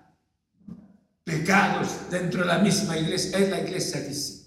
pecados 1.22 1.88
dentro 2.10 2.40
de 2.40 2.46
la 2.46 2.58
misma 2.58 2.98
iglesia. 2.98 3.38
Es 3.38 3.48
la 3.48 3.60
iglesia 3.60 4.00
visible 4.00 4.38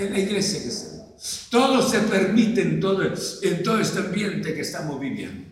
en 0.00 0.12
la 0.12 0.18
iglesia 0.18 0.62
que 0.62 0.70
se 0.70 1.50
Todo 1.50 1.86
se 1.88 2.00
permite 2.00 2.62
en 2.62 2.80
todo, 2.80 3.02
en 3.02 3.62
todo 3.62 3.78
este 3.78 3.98
ambiente 4.00 4.54
que 4.54 4.62
estamos 4.62 4.98
viviendo. 4.98 5.49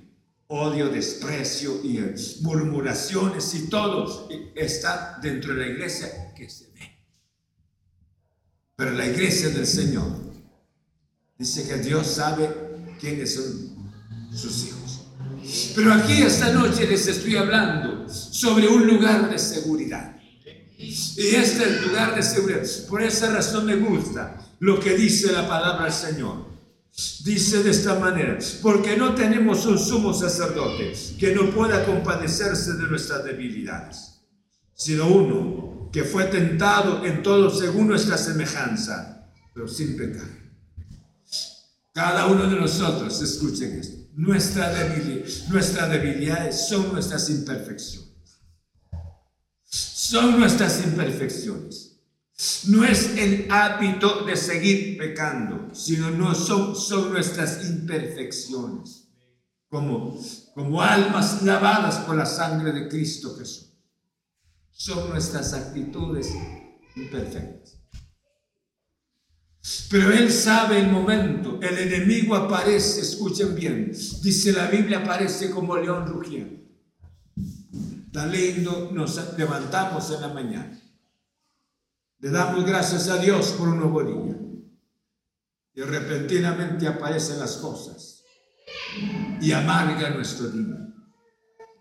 Odio, 0.50 0.88
desprecio 0.88 1.84
y 1.84 2.00
murmuraciones 2.40 3.54
y 3.54 3.68
todo 3.68 4.28
está 4.54 5.18
dentro 5.20 5.52
de 5.54 5.60
la 5.60 5.66
iglesia 5.66 6.32
que 6.34 6.48
se 6.48 6.70
ve. 6.72 6.98
Pero 8.74 8.92
la 8.92 9.06
iglesia 9.06 9.50
del 9.50 9.66
Señor 9.66 10.06
dice 11.36 11.68
que 11.68 11.76
Dios 11.76 12.06
sabe 12.06 12.48
quiénes 12.98 13.34
son 13.34 13.90
sus 14.34 14.68
hijos. 14.68 15.08
Pero 15.74 15.92
aquí 15.92 16.22
esta 16.22 16.50
noche 16.52 16.86
les 16.86 17.06
estoy 17.06 17.36
hablando 17.36 18.08
sobre 18.08 18.68
un 18.68 18.86
lugar 18.86 19.30
de 19.30 19.38
seguridad. 19.38 20.16
Y 20.78 20.90
este 20.90 21.34
es 21.34 21.60
el 21.60 21.88
lugar 21.88 22.14
de 22.14 22.22
seguridad. 22.22 22.62
Por 22.88 23.02
esa 23.02 23.30
razón 23.30 23.66
me 23.66 23.76
gusta 23.76 24.38
lo 24.60 24.80
que 24.80 24.96
dice 24.96 25.30
la 25.30 25.46
palabra 25.46 25.84
del 25.84 25.92
Señor. 25.92 26.47
Dice 27.24 27.62
de 27.62 27.70
esta 27.70 27.98
manera, 27.98 28.38
porque 28.60 28.96
no 28.96 29.14
tenemos 29.14 29.64
un 29.66 29.78
sumo 29.78 30.12
sacerdote 30.12 30.92
que 31.18 31.34
no 31.34 31.50
pueda 31.50 31.84
compadecerse 31.84 32.74
de 32.74 32.88
nuestras 32.88 33.24
debilidades, 33.24 34.20
sino 34.74 35.06
uno 35.06 35.90
que 35.92 36.02
fue 36.02 36.24
tentado 36.24 37.04
en 37.04 37.22
todo 37.22 37.50
según 37.50 37.86
nuestra 37.86 38.18
semejanza, 38.18 39.30
pero 39.54 39.68
sin 39.68 39.96
pecar. 39.96 40.28
Cada 41.94 42.26
uno 42.26 42.48
de 42.48 42.56
nosotros, 42.56 43.22
escuchen 43.22 43.78
esto, 43.78 44.08
nuestra 44.14 44.74
debilidad, 44.74 45.26
nuestras 45.48 45.90
debilidades 45.90 46.68
son 46.68 46.92
nuestras 46.92 47.30
imperfecciones 47.30 48.08
son 50.08 50.40
nuestras 50.40 50.82
imperfecciones. 50.84 51.87
No 52.68 52.84
es 52.84 53.16
el 53.16 53.50
hábito 53.50 54.24
de 54.24 54.36
seguir 54.36 54.96
pecando, 54.96 55.74
sino 55.74 56.10
no 56.10 56.36
son, 56.36 56.76
son 56.76 57.12
nuestras 57.12 57.68
imperfecciones, 57.68 59.08
como, 59.68 60.16
como 60.54 60.80
almas 60.80 61.42
lavadas 61.42 61.96
por 62.04 62.14
la 62.14 62.26
sangre 62.26 62.70
de 62.70 62.88
Cristo 62.88 63.34
Jesús. 63.36 63.72
Son 64.70 65.10
nuestras 65.10 65.52
actitudes 65.52 66.28
imperfectas. 66.94 67.78
Pero 69.90 70.12
Él 70.12 70.30
sabe 70.30 70.78
el 70.78 70.92
momento, 70.92 71.58
el 71.60 71.76
enemigo 71.76 72.36
aparece, 72.36 73.00
escuchen 73.00 73.56
bien, 73.56 73.90
dice 74.22 74.52
la 74.52 74.68
Biblia, 74.68 75.00
aparece 75.00 75.50
como 75.50 75.76
león 75.76 76.06
rugiendo. 76.06 76.62
Tan 78.12 78.30
lindo, 78.30 78.90
nos 78.92 79.36
levantamos 79.36 80.08
en 80.12 80.20
la 80.20 80.28
mañana. 80.28 80.80
Le 82.20 82.30
damos 82.30 82.64
gracias 82.64 83.08
a 83.08 83.18
Dios 83.18 83.52
por 83.52 83.68
un 83.68 83.78
nuevo 83.78 84.02
día. 84.02 84.36
Y 85.74 85.82
repentinamente 85.82 86.88
aparecen 86.88 87.38
las 87.38 87.58
cosas 87.58 88.24
y 89.40 89.52
amarga 89.52 90.10
nuestro 90.10 90.48
día. 90.48 90.76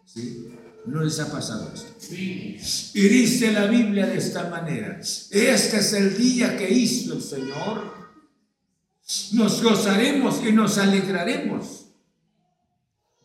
¿Sí? 0.05 0.53
¿No 0.85 1.03
les 1.03 1.19
ha 1.19 1.31
pasado 1.31 1.71
esto? 1.73 2.13
Y 2.13 3.01
dice 3.07 3.51
la 3.51 3.65
Biblia 3.65 4.05
de 4.05 4.17
esta 4.17 4.49
manera, 4.49 4.99
este 4.99 5.77
es 5.77 5.93
el 5.93 6.15
día 6.15 6.55
que 6.55 6.69
hizo 6.71 7.15
el 7.15 7.21
Señor. 7.21 7.97
Nos 9.33 9.63
gozaremos 9.63 10.41
y 10.45 10.51
nos 10.51 10.77
alegraremos. 10.77 11.87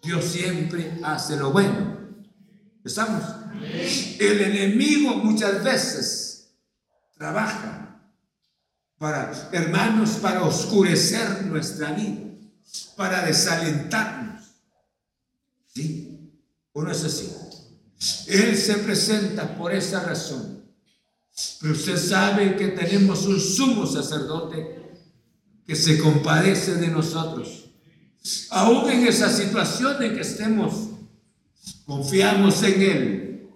Dios 0.03 0.25
siempre 0.25 0.99
hace 1.05 1.37
lo 1.37 1.53
bueno. 1.53 1.99
¿Estamos? 2.85 3.23
El 4.19 4.41
enemigo 4.41 5.15
muchas 5.17 5.63
veces 5.63 6.22
trabaja 7.23 8.03
para, 8.99 9.49
hermanos, 9.53 10.11
para 10.21 10.43
oscurecer 10.43 11.45
nuestra 11.45 11.93
vida, 11.93 12.21
para 12.97 13.25
desalentarnos. 13.25 14.43
¿Sí? 15.73 16.19
¿O 16.73 16.83
no 16.83 16.91
es 16.91 17.05
así? 17.05 17.33
Él 18.27 18.57
se 18.57 18.75
presenta 18.79 19.57
por 19.57 19.73
esa 19.73 20.03
razón. 20.03 20.65
Pero 21.61 21.75
usted 21.75 21.97
sabe 21.97 22.57
que 22.57 22.69
tenemos 22.69 23.25
un 23.27 23.39
sumo 23.39 23.87
sacerdote 23.87 24.93
que 25.65 25.77
se 25.77 25.99
compadece 25.99 26.75
de 26.75 26.89
nosotros. 26.89 27.71
Aún 28.51 28.91
en 28.91 29.07
esa 29.07 29.31
situación 29.31 30.03
en 30.03 30.15
que 30.15 30.23
estemos, 30.23 30.89
confiamos 31.87 32.61
en 32.65 32.83
Él. 32.83 33.49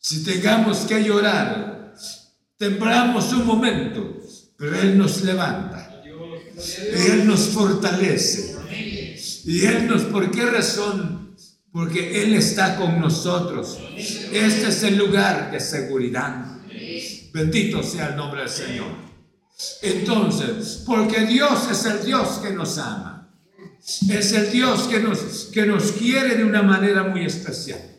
Si 0.00 0.24
tengamos 0.24 0.78
que 0.86 1.04
llorar, 1.04 1.75
temblamos 2.56 3.32
un 3.32 3.46
momento, 3.46 4.20
pero 4.56 4.80
Él 4.80 4.98
nos 4.98 5.22
levanta. 5.22 6.02
Él 7.08 7.26
nos 7.26 7.48
fortalece. 7.48 8.56
Y 9.44 9.64
Él 9.64 9.86
nos, 9.86 10.02
¿por 10.04 10.30
qué 10.30 10.46
razón? 10.46 11.26
porque 11.76 12.22
Él 12.22 12.32
está 12.32 12.76
con 12.76 12.98
nosotros. 12.98 13.78
Este 14.32 14.68
es 14.68 14.82
el 14.82 14.96
lugar 14.96 15.50
de 15.50 15.60
seguridad. 15.60 16.58
Bendito 17.34 17.82
sea 17.82 18.08
el 18.08 18.16
nombre 18.16 18.40
del 18.40 18.48
Señor. 18.48 18.86
Entonces, 19.82 20.84
porque 20.86 21.26
Dios 21.26 21.70
es 21.70 21.84
el 21.84 22.02
Dios 22.02 22.40
que 22.42 22.54
nos 22.54 22.78
ama. 22.78 23.30
Es 24.08 24.32
el 24.32 24.50
Dios 24.50 24.84
que 24.84 25.00
nos, 25.00 25.18
que 25.52 25.66
nos 25.66 25.92
quiere 25.92 26.36
de 26.36 26.44
una 26.44 26.62
manera 26.62 27.02
muy 27.02 27.26
especial. 27.26 27.95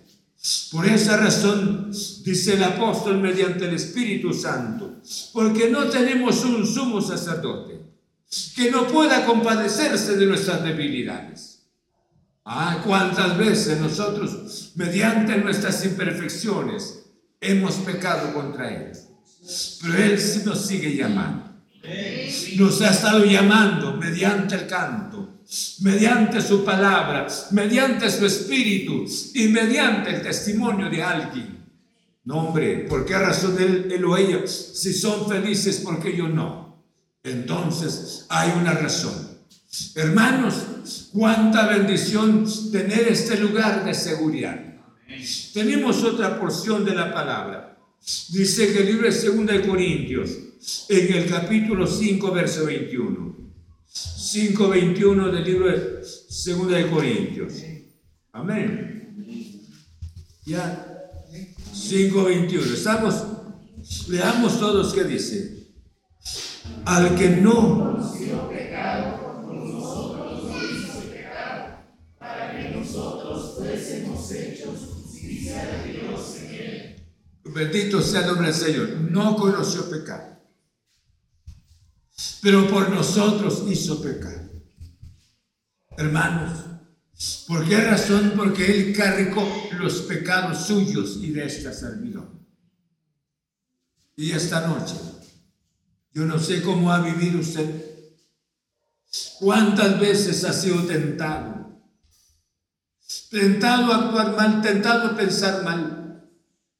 Por 0.72 0.86
esa 0.86 1.18
razón, 1.18 1.92
dice 2.24 2.54
el 2.54 2.64
apóstol 2.64 3.20
mediante 3.20 3.66
el 3.66 3.76
Espíritu 3.76 4.34
Santo, 4.34 5.02
porque 5.34 5.70
no 5.70 5.86
tenemos 5.90 6.44
un 6.46 6.66
sumo 6.66 7.02
sacerdote 7.02 7.82
que 8.56 8.72
no 8.72 8.88
pueda 8.88 9.26
compadecerse 9.26 10.18
de 10.18 10.26
nuestras 10.26 10.64
debilidades 10.64 11.58
Ah, 12.50 12.82
cuántas 12.86 13.38
veces 13.38 13.78
nosotros, 13.78 14.72
mediante 14.76 15.36
nuestras 15.36 15.84
imperfecciones, 15.84 17.04
hemos 17.42 17.74
pecado 17.76 18.34
contra 18.34 18.74
Él. 18.74 18.94
Pero 19.82 19.98
Él 19.98 20.18
nos 20.46 20.66
sigue 20.66 20.96
llamando. 20.96 21.47
Nos 22.58 22.82
ha 22.82 22.92
estado 22.92 23.24
llamando 23.24 23.94
mediante 23.96 24.56
el 24.56 24.68
canto, 24.68 25.42
mediante 25.82 26.42
su 26.42 26.66
palabra, 26.66 27.28
mediante 27.52 28.10
su 28.10 28.26
espíritu 28.26 29.06
y 29.34 29.48
mediante 29.48 30.16
el 30.16 30.22
testimonio 30.22 30.90
de 30.90 31.02
alguien. 31.02 31.58
No, 32.26 32.48
hombre, 32.48 32.86
¿por 32.90 33.06
qué 33.06 33.18
razón 33.18 33.56
él, 33.58 34.04
o 34.04 34.18
ella? 34.18 34.46
Si 34.46 34.94
son 34.94 35.30
felices, 35.30 35.78
¿por 35.78 36.02
qué 36.02 36.16
yo 36.16 36.28
no? 36.28 36.84
Entonces 37.24 38.26
hay 38.28 38.52
una 38.60 38.74
razón. 38.74 39.38
Hermanos, 39.96 41.10
cuánta 41.14 41.68
bendición 41.68 42.46
tener 42.72 43.08
este 43.08 43.40
lugar 43.40 43.86
de 43.86 43.94
seguridad. 43.94 44.60
Tenemos 45.54 46.04
otra 46.04 46.38
porción 46.40 46.84
de 46.84 46.96
la 46.96 47.14
palabra. 47.14 47.78
Dice 48.30 48.74
que 48.74 48.80
el 48.80 48.86
libro 48.88 49.10
de 49.10 49.20
2 49.20 49.46
de 49.46 49.68
Corintios, 49.68 50.30
en 50.90 51.14
el 51.14 51.30
capítulo 51.30 51.86
5, 51.88 52.32
verso 52.32 52.66
21. 52.66 53.36
5, 53.86 54.70
21 54.70 55.32
del 55.32 55.44
libro 55.44 55.72
de 55.72 56.00
2 56.00 56.68
de 56.68 56.88
Corintios. 56.90 57.54
Amén. 58.32 59.66
Ya, 60.46 61.12
5, 61.74 62.24
21. 62.24 62.74
Estamos, 62.74 63.24
leamos 64.10 64.60
todos 64.60 64.94
qué 64.94 65.04
dice. 65.04 65.54
Al 66.86 67.16
que 67.16 67.30
no 67.30 67.98
Bendito 77.58 78.02
sea 78.04 78.22
el 78.22 78.28
nombre 78.28 78.48
del 78.48 78.56
Señor. 78.56 78.90
No 79.10 79.36
conoció 79.36 79.90
pecado. 79.90 80.37
Pero 82.42 82.68
por 82.70 82.90
nosotros 82.90 83.64
hizo 83.68 84.02
pecado. 84.02 84.50
Hermanos, 85.98 86.60
¿por 87.48 87.68
qué 87.68 87.78
razón? 87.78 88.34
Porque 88.36 88.66
Él 88.66 88.96
cargó 88.96 89.48
los 89.80 90.02
pecados 90.02 90.68
suyos 90.68 91.18
y 91.22 91.32
de 91.32 91.46
esta 91.46 91.74
servidor. 91.74 92.32
Y 94.16 94.32
esta 94.32 94.68
noche, 94.68 94.96
yo 96.14 96.26
no 96.26 96.40
sé 96.40 96.62
cómo 96.62 96.92
ha 96.92 97.00
vivido 97.00 97.40
usted. 97.40 97.84
¿Cuántas 99.40 100.00
veces 100.00 100.44
ha 100.44 100.54
sido 100.54 100.84
tentado? 100.84 101.82
Tentado 103.30 103.94
a 103.94 104.06
actuar 104.06 104.36
mal, 104.36 104.62
tentado 104.62 105.08
a 105.08 105.18
pensar 105.18 105.64
mal 105.64 105.98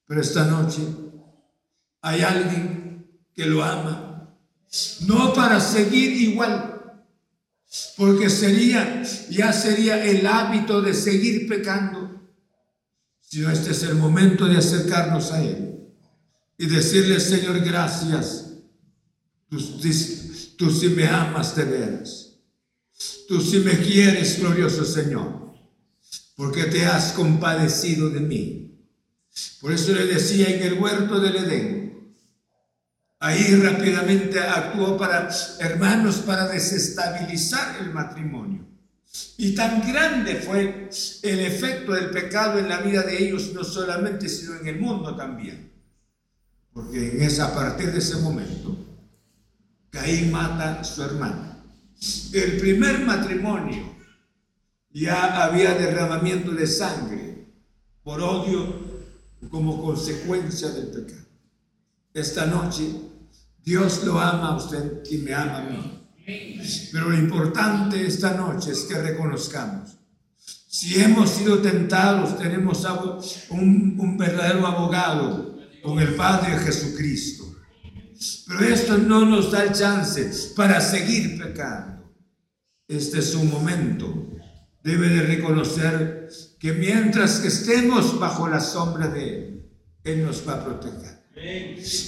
pero 0.08 0.22
esta 0.22 0.46
noche 0.46 0.82
hay 2.02 2.22
alguien 2.22 3.20
que 3.36 3.46
lo 3.46 3.64
ama, 3.64 4.07
no 5.08 5.34
para 5.34 5.60
seguir 5.60 6.12
igual, 6.14 7.04
porque 7.96 8.30
sería, 8.30 9.04
ya 9.30 9.52
sería 9.54 10.04
el 10.04 10.26
hábito 10.26 10.82
de 10.82 10.94
seguir 10.94 11.48
pecando, 11.48 12.30
sino 13.22 13.52
este 13.52 13.72
es 13.72 13.84
el 13.84 13.96
momento 13.96 14.46
de 14.46 14.58
acercarnos 14.58 15.32
a 15.32 15.44
Él 15.44 15.90
y 16.58 16.66
decirle, 16.66 17.20
Señor, 17.20 17.60
gracias, 17.62 18.54
tú, 19.50 19.58
tú 20.58 20.72
sí 20.72 20.90
me 20.90 21.08
amas 21.08 21.56
de 21.56 21.66
veras, 21.66 22.34
tú 23.28 23.42
sí 23.42 23.60
me 23.60 23.78
quieres, 23.80 24.40
glorioso 24.40 24.86
Señor, 24.86 25.54
porque 26.36 26.66
te 26.66 26.86
has 26.86 27.14
compadecido 27.14 28.10
de 28.10 28.20
mí 28.22 28.68
por 29.62 29.72
eso 29.72 29.94
le 29.94 30.06
decía 30.06 30.50
en 30.50 30.64
el 30.64 30.74
huerto 30.80 31.20
del 31.20 31.36
Edén. 31.36 31.87
Ahí 33.20 33.56
rápidamente 33.56 34.40
actuó 34.40 34.96
para, 34.98 35.30
hermanos, 35.60 36.18
para 36.18 36.48
desestabilizar 36.48 37.82
el 37.82 37.92
matrimonio. 37.92 38.68
Y 39.38 39.56
tan 39.56 39.82
grande 39.88 40.36
fue 40.36 40.90
el 41.24 41.40
efecto 41.40 41.94
del 41.94 42.12
pecado 42.12 42.60
en 42.60 42.70
la 42.70 42.80
vida 42.80 43.02
de 43.02 43.24
ellos, 43.24 43.54
no 43.54 43.64
solamente, 43.64 44.30
sino 44.30 44.56
en 44.56 44.68
el 44.68 44.80
mundo 44.80 45.16
también. 45.16 45.72
Porque 46.72 47.14
en 47.14 47.22
esa, 47.22 47.48
a 47.48 47.56
partir 47.56 47.92
de 47.92 48.00
ese 48.00 48.18
momento, 48.18 48.78
Caín 49.90 50.32
mata 50.32 50.80
a 50.80 50.84
su 50.84 51.02
hermano. 51.02 51.64
El 52.34 52.58
primer 52.58 53.00
matrimonio 53.00 53.96
ya 54.92 55.44
había 55.44 55.74
derramamiento 55.74 56.52
de 56.52 56.68
sangre 56.68 57.48
por 58.04 58.22
odio 58.22 58.76
como 59.50 59.82
consecuencia 59.82 60.70
del 60.70 60.88
pecado. 60.88 61.27
Esta 62.18 62.48
noche 62.48 62.90
Dios 63.64 64.04
lo 64.04 64.20
ama 64.20 64.48
a 64.48 64.58
usted 64.58 65.04
y 65.12 65.20
me 65.20 65.36
ama 65.36 65.58
a 65.60 65.62
mí. 65.62 66.10
Pero 66.92 67.12
lo 67.12 67.16
importante 67.16 68.08
esta 68.08 68.34
noche 68.34 68.72
es 68.72 68.86
que 68.86 68.98
reconozcamos. 68.98 70.00
Si 70.68 71.00
hemos 71.00 71.30
sido 71.30 71.60
tentados, 71.60 72.40
tenemos 72.40 72.84
un, 73.52 73.98
un 74.00 74.18
verdadero 74.18 74.66
abogado 74.66 75.60
con 75.84 76.00
el 76.00 76.16
Padre 76.16 76.58
Jesucristo. 76.58 77.56
Pero 78.48 78.62
esto 78.62 78.98
no 78.98 79.24
nos 79.24 79.52
da 79.52 79.66
el 79.66 79.74
chance 79.74 80.54
para 80.56 80.82
seguir 80.82 81.38
pecando. 81.38 82.16
Este 82.88 83.20
es 83.20 83.36
un 83.36 83.52
momento. 83.52 84.28
Debe 84.84 85.10
de 85.10 85.22
reconocer 85.22 86.30
que 86.60 86.74
mientras 86.74 87.46
estemos 87.46 88.20
bajo 88.20 88.48
la 88.48 88.60
sombra 88.60 89.08
de 89.08 89.30
Él, 89.30 89.72
Él 90.04 90.26
nos 90.26 90.48
va 90.48 90.54
a 90.54 90.66
proteger. 90.66 91.17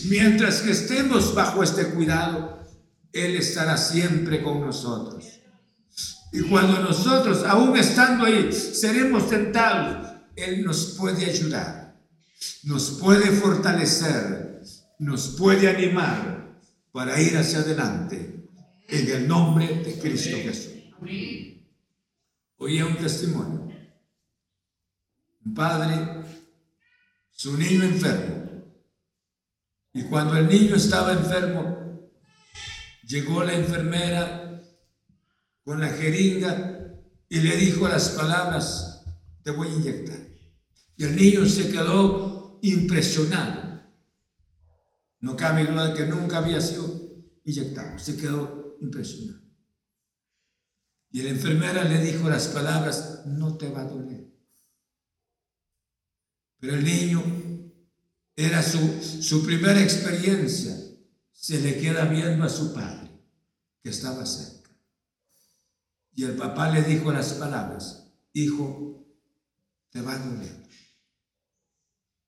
Mientras 0.05 0.61
que 0.61 0.71
estemos 0.71 1.35
bajo 1.35 1.61
este 1.61 1.89
cuidado, 1.91 2.65
Él 3.13 3.35
estará 3.35 3.77
siempre 3.77 4.41
con 4.41 4.61
nosotros. 4.61 5.25
Y 6.31 6.41
cuando 6.41 6.79
nosotros, 6.79 7.43
aún 7.43 7.77
estando 7.77 8.25
ahí, 8.25 8.51
seremos 8.51 9.29
tentados, 9.29 10.07
Él 10.35 10.63
nos 10.63 10.95
puede 10.97 11.25
ayudar, 11.25 11.95
nos 12.63 12.91
puede 12.91 13.31
fortalecer, 13.31 14.61
nos 14.99 15.29
puede 15.29 15.69
animar 15.69 16.59
para 16.91 17.19
ir 17.21 17.37
hacia 17.37 17.59
adelante 17.59 18.47
en 18.87 19.09
el 19.09 19.27
nombre 19.27 19.67
de 19.67 19.99
Cristo 19.99 20.37
Jesús. 20.37 20.73
Oía 22.57 22.85
un 22.85 22.97
testimonio. 22.97 23.69
Un 25.45 25.53
padre, 25.53 26.23
su 27.31 27.57
niño 27.57 27.83
enfermo. 27.83 28.48
Y 29.93 30.03
cuando 30.03 30.37
el 30.37 30.47
niño 30.47 30.75
estaba 30.75 31.13
enfermo, 31.13 32.09
llegó 33.03 33.43
la 33.43 33.53
enfermera 33.53 34.61
con 35.63 35.79
la 35.79 35.89
jeringa 35.89 36.93
y 37.27 37.39
le 37.39 37.55
dijo 37.57 37.87
las 37.87 38.09
palabras, 38.09 39.03
te 39.43 39.51
voy 39.51 39.67
a 39.67 39.73
inyectar. 39.73 40.19
Y 40.95 41.03
el 41.05 41.15
niño 41.15 41.45
se 41.45 41.69
quedó 41.71 42.59
impresionado. 42.61 43.81
No 45.21 45.35
cabe 45.35 45.65
duda 45.65 45.93
que 45.93 46.05
nunca 46.05 46.37
había 46.37 46.61
sido 46.61 46.85
inyectado, 47.43 47.97
se 47.99 48.15
quedó 48.15 48.77
impresionado. 48.81 49.41
Y 51.11 51.23
la 51.23 51.29
enfermera 51.29 51.83
le 51.83 51.99
dijo 51.99 52.29
las 52.29 52.47
palabras, 52.49 53.23
no 53.25 53.57
te 53.57 53.69
va 53.69 53.81
a 53.81 53.85
doler. 53.85 54.29
Pero 56.59 56.75
el 56.75 56.83
niño 56.83 57.23
era 58.39 58.63
su, 58.63 59.01
su 59.21 59.45
primera 59.45 59.81
experiencia. 59.81 60.73
Se 61.31 61.59
le 61.59 61.77
queda 61.77 62.05
viendo 62.05 62.45
a 62.45 62.49
su 62.49 62.73
padre, 62.73 63.09
que 63.83 63.89
estaba 63.89 64.25
cerca. 64.25 64.71
Y 66.13 66.23
el 66.23 66.37
papá 66.37 66.69
le 66.69 66.83
dijo 66.83 67.11
las 67.11 67.33
palabras, 67.33 68.13
hijo, 68.31 69.05
te 69.89 70.01
va 70.01 70.13
a 70.13 70.19
doler. 70.19 70.67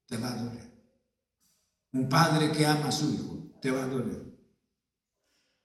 Te 0.05 0.18
va 0.18 0.34
a 0.34 0.36
doler. 0.36 0.72
Un 1.93 2.09
padre 2.09 2.51
que 2.51 2.66
ama 2.66 2.89
a 2.89 2.91
su 2.91 3.14
hijo, 3.14 3.59
te 3.62 3.72
va 3.72 3.84
a 3.84 3.88
doler. 3.88 4.22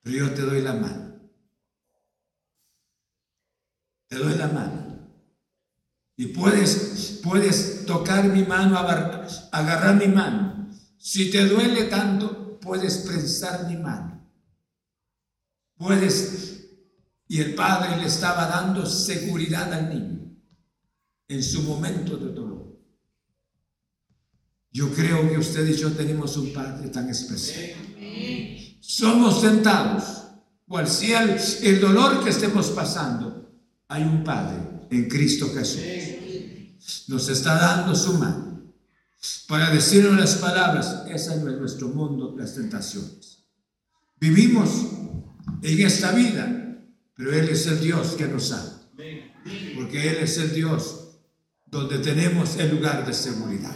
Pero 0.02 0.28
yo 0.28 0.34
te 0.34 0.42
doy 0.42 0.62
la 0.62 0.74
mano. 0.74 1.30
Te 4.06 4.16
doy 4.16 4.34
la 4.36 4.46
mano. 4.46 4.85
Y 6.16 6.28
puedes, 6.28 7.20
puedes 7.22 7.84
tocar 7.84 8.24
mi 8.24 8.42
mano, 8.42 8.78
agarrar, 8.78 9.96
mi 9.96 10.08
mano. 10.08 10.70
Si 10.96 11.30
te 11.30 11.46
duele 11.46 11.84
tanto, 11.84 12.58
puedes 12.58 12.98
prensar 12.98 13.66
mi 13.68 13.76
mano. 13.76 14.26
Puedes, 15.76 16.70
y 17.28 17.40
el 17.42 17.54
padre 17.54 17.98
le 17.98 18.06
estaba 18.06 18.46
dando 18.46 18.86
seguridad 18.86 19.70
al 19.74 19.90
niño 19.90 20.34
en 21.28 21.42
su 21.42 21.62
momento 21.64 22.16
de 22.16 22.32
dolor. 22.32 22.80
Yo 24.72 24.90
creo 24.94 25.28
que 25.28 25.36
usted 25.36 25.68
y 25.68 25.76
yo 25.76 25.92
tenemos 25.92 26.36
un 26.38 26.52
padre 26.54 26.88
tan 26.88 27.10
especial. 27.10 27.78
Somos 28.80 29.42
sentados, 29.42 30.28
cual 30.66 30.88
sea 30.88 31.24
el 31.62 31.80
dolor 31.80 32.24
que 32.24 32.30
estemos 32.30 32.70
pasando, 32.70 33.52
hay 33.88 34.02
un 34.02 34.24
padre 34.24 34.75
en 34.90 35.08
Cristo 35.08 35.52
Jesús. 35.54 35.82
Nos 37.08 37.28
está 37.28 37.56
dando 37.56 37.94
su 37.94 38.14
mano 38.14 38.46
para 39.48 39.70
decirnos 39.70 40.18
las 40.18 40.36
palabras, 40.36 41.04
no 41.06 41.50
es 41.50 41.58
nuestro 41.58 41.88
mundo, 41.88 42.34
las 42.36 42.54
tentaciones. 42.54 43.44
Vivimos 44.18 44.86
en 45.62 45.86
esta 45.86 46.12
vida, 46.12 46.78
pero 47.14 47.32
Él 47.32 47.48
es 47.48 47.66
el 47.66 47.80
Dios 47.80 48.14
que 48.16 48.28
nos 48.28 48.52
ama. 48.52 48.82
Porque 49.76 50.10
Él 50.10 50.16
es 50.22 50.38
el 50.38 50.54
Dios 50.54 51.06
donde 51.66 51.98
tenemos 51.98 52.56
el 52.56 52.70
lugar 52.70 53.06
de 53.06 53.12
seguridad. 53.12 53.74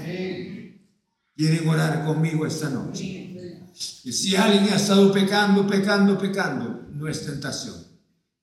Quieren 1.37 1.69
orar 1.69 2.05
conmigo 2.05 2.47
esta 2.47 2.71
noche. 2.71 3.21
Y 4.05 4.13
si 4.13 4.37
alguien 4.37 4.65
ha 4.73 4.77
estado 4.77 5.13
pecando, 5.13 5.67
pecando, 5.67 6.19
pecando, 6.19 6.89
no 6.93 7.09
es 7.09 7.25
tentación. 7.25 7.77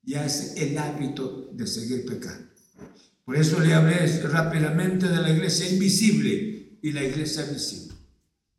Ya 0.04 0.26
es 0.26 0.56
el 0.58 0.78
hábito 0.78 1.50
de 1.54 1.68
seguir 1.68 2.06
pecando. 2.06 2.48
Por 3.28 3.36
eso 3.36 3.60
le 3.60 3.74
hablé 3.74 4.08
rápidamente 4.22 5.10
de 5.10 5.18
la 5.18 5.30
iglesia 5.30 5.70
invisible 5.70 6.80
y 6.82 6.94
la 6.94 7.04
iglesia 7.04 7.44
visible. 7.44 7.94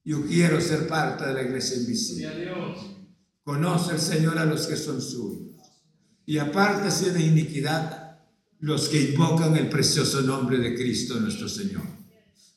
Yo 0.05 0.27
quiero 0.27 0.61
ser 0.61 0.87
parte 0.87 1.25
de 1.25 1.33
la 1.33 1.43
iglesia 1.43 1.79
invisible. 1.79 2.53
Conoce 3.43 3.95
el 3.95 3.99
Señor 3.99 4.39
a 4.39 4.45
los 4.45 4.67
que 4.67 4.77
son 4.77 5.01
suyos. 5.01 5.57
Y 6.27 6.37
apártese 6.37 7.13
de 7.13 7.23
iniquidad 7.23 8.19
los 8.61 8.91
que 8.91 9.13
invocan 9.13 9.57
el 9.57 9.71
precioso 9.71 10.21
nombre 10.21 10.59
de 10.59 10.75
Cristo 10.75 11.19
nuestro 11.19 11.49
Señor. 11.49 11.85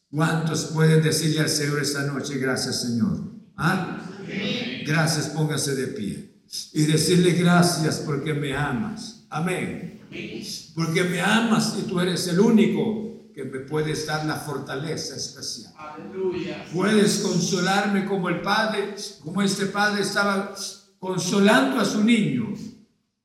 ¿Cuántos 0.09 0.65
pueden 0.65 1.01
decirle 1.01 1.39
al 1.39 1.49
Señor 1.49 1.81
esta 1.81 2.03
noche, 2.03 2.37
gracias 2.39 2.81
Señor? 2.81 3.23
¿Ah? 3.55 4.05
Gracias, 4.85 5.27
póngase 5.27 5.75
de 5.75 5.87
pie. 5.87 6.41
Y 6.73 6.83
decirle 6.83 7.31
gracias 7.35 7.99
porque 8.05 8.33
me 8.33 8.53
amas. 8.53 9.25
Amén. 9.29 10.00
Porque 10.75 11.03
me 11.03 11.21
amas 11.21 11.75
y 11.79 11.83
tú 11.83 11.99
eres 11.99 12.27
el 12.27 12.39
único 12.39 13.31
que 13.33 13.45
me 13.45 13.59
puedes 13.59 14.05
dar 14.05 14.25
la 14.25 14.35
fortaleza 14.35 15.15
especial. 15.15 15.73
Puedes 16.73 17.19
consolarme 17.19 18.05
como 18.05 18.27
el 18.29 18.41
Padre, 18.41 18.95
como 19.23 19.41
este 19.41 19.67
Padre 19.67 20.01
estaba 20.01 20.53
consolando 20.99 21.79
a 21.79 21.85
su 21.85 22.03
niño. 22.03 22.53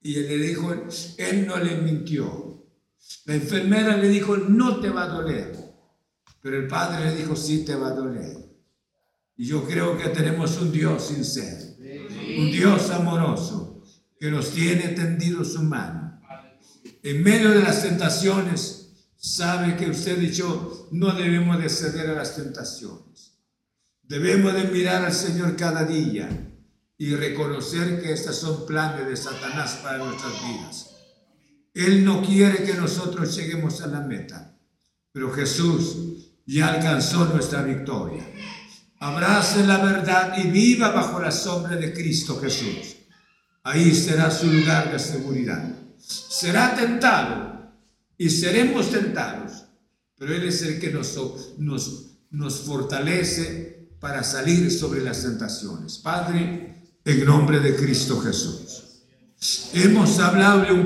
Y 0.00 0.16
él 0.16 0.28
le 0.28 0.38
dijo, 0.38 0.72
él 1.18 1.46
no 1.46 1.56
le 1.56 1.76
mintió. 1.78 2.64
La 3.24 3.34
enfermera 3.34 3.96
le 3.96 4.08
dijo, 4.08 4.36
no 4.36 4.78
te 4.78 4.88
va 4.88 5.04
a 5.04 5.08
doler. 5.08 5.56
Pero 6.40 6.58
el 6.58 6.68
Padre 6.68 7.06
le 7.06 7.16
dijo, 7.16 7.34
sí 7.34 7.64
te 7.64 7.74
va 7.74 7.88
a 7.88 7.94
doler. 7.94 8.36
Y 9.36 9.46
yo 9.46 9.64
creo 9.64 9.98
que 9.98 10.08
tenemos 10.10 10.56
un 10.60 10.70
Dios 10.70 11.08
sincero, 11.08 11.74
un 12.38 12.50
Dios 12.50 12.90
amoroso, 12.90 13.82
que 14.18 14.30
nos 14.30 14.50
tiene 14.50 14.88
tendido 14.88 15.44
su 15.44 15.62
mano 15.62 16.05
en 17.06 17.22
medio 17.22 17.50
de 17.50 17.62
las 17.62 17.84
tentaciones, 17.84 18.88
sabe 19.16 19.76
que 19.76 19.88
usted 19.88 20.20
y 20.20 20.32
yo 20.32 20.88
no 20.90 21.12
debemos 21.12 21.62
de 21.62 21.68
ceder 21.68 22.10
a 22.10 22.14
las 22.14 22.34
tentaciones. 22.34 23.38
Debemos 24.02 24.52
de 24.54 24.64
mirar 24.64 25.04
al 25.04 25.12
Señor 25.12 25.54
cada 25.54 25.84
día 25.84 26.28
y 26.98 27.14
reconocer 27.14 28.02
que 28.02 28.12
estas 28.12 28.34
son 28.34 28.66
planes 28.66 29.06
de 29.06 29.16
Satanás 29.16 29.78
para 29.84 29.98
nuestras 29.98 30.32
vidas. 30.48 30.96
Él 31.74 32.04
no 32.04 32.22
quiere 32.22 32.64
que 32.64 32.74
nosotros 32.74 33.36
lleguemos 33.36 33.80
a 33.82 33.86
la 33.86 34.00
meta, 34.00 34.58
pero 35.12 35.30
Jesús 35.30 36.32
ya 36.44 36.74
alcanzó 36.74 37.26
nuestra 37.26 37.62
victoria. 37.62 38.28
Abrace 38.98 39.64
la 39.64 39.78
verdad 39.78 40.36
y 40.38 40.48
viva 40.48 40.90
bajo 40.90 41.20
la 41.20 41.30
sombra 41.30 41.76
de 41.76 41.92
Cristo 41.92 42.40
Jesús. 42.40 42.96
Ahí 43.62 43.94
será 43.94 44.28
su 44.28 44.50
lugar 44.50 44.90
de 44.90 44.98
seguridad 44.98 45.85
será 46.06 46.74
tentado 46.74 47.72
y 48.16 48.30
seremos 48.30 48.90
tentados, 48.90 49.64
pero 50.16 50.34
Él 50.34 50.44
es 50.44 50.62
el 50.62 50.80
que 50.80 50.90
nos, 50.90 51.18
nos, 51.58 52.06
nos 52.30 52.60
fortalece 52.60 53.88
para 54.00 54.22
salir 54.22 54.70
sobre 54.70 55.02
las 55.02 55.22
tentaciones. 55.22 55.98
Padre, 55.98 56.74
en 57.04 57.24
nombre 57.24 57.60
de 57.60 57.76
Cristo 57.76 58.20
Jesús. 58.20 58.82
Hemos 59.74 60.18
hablado 60.18 60.60
un 60.60 60.66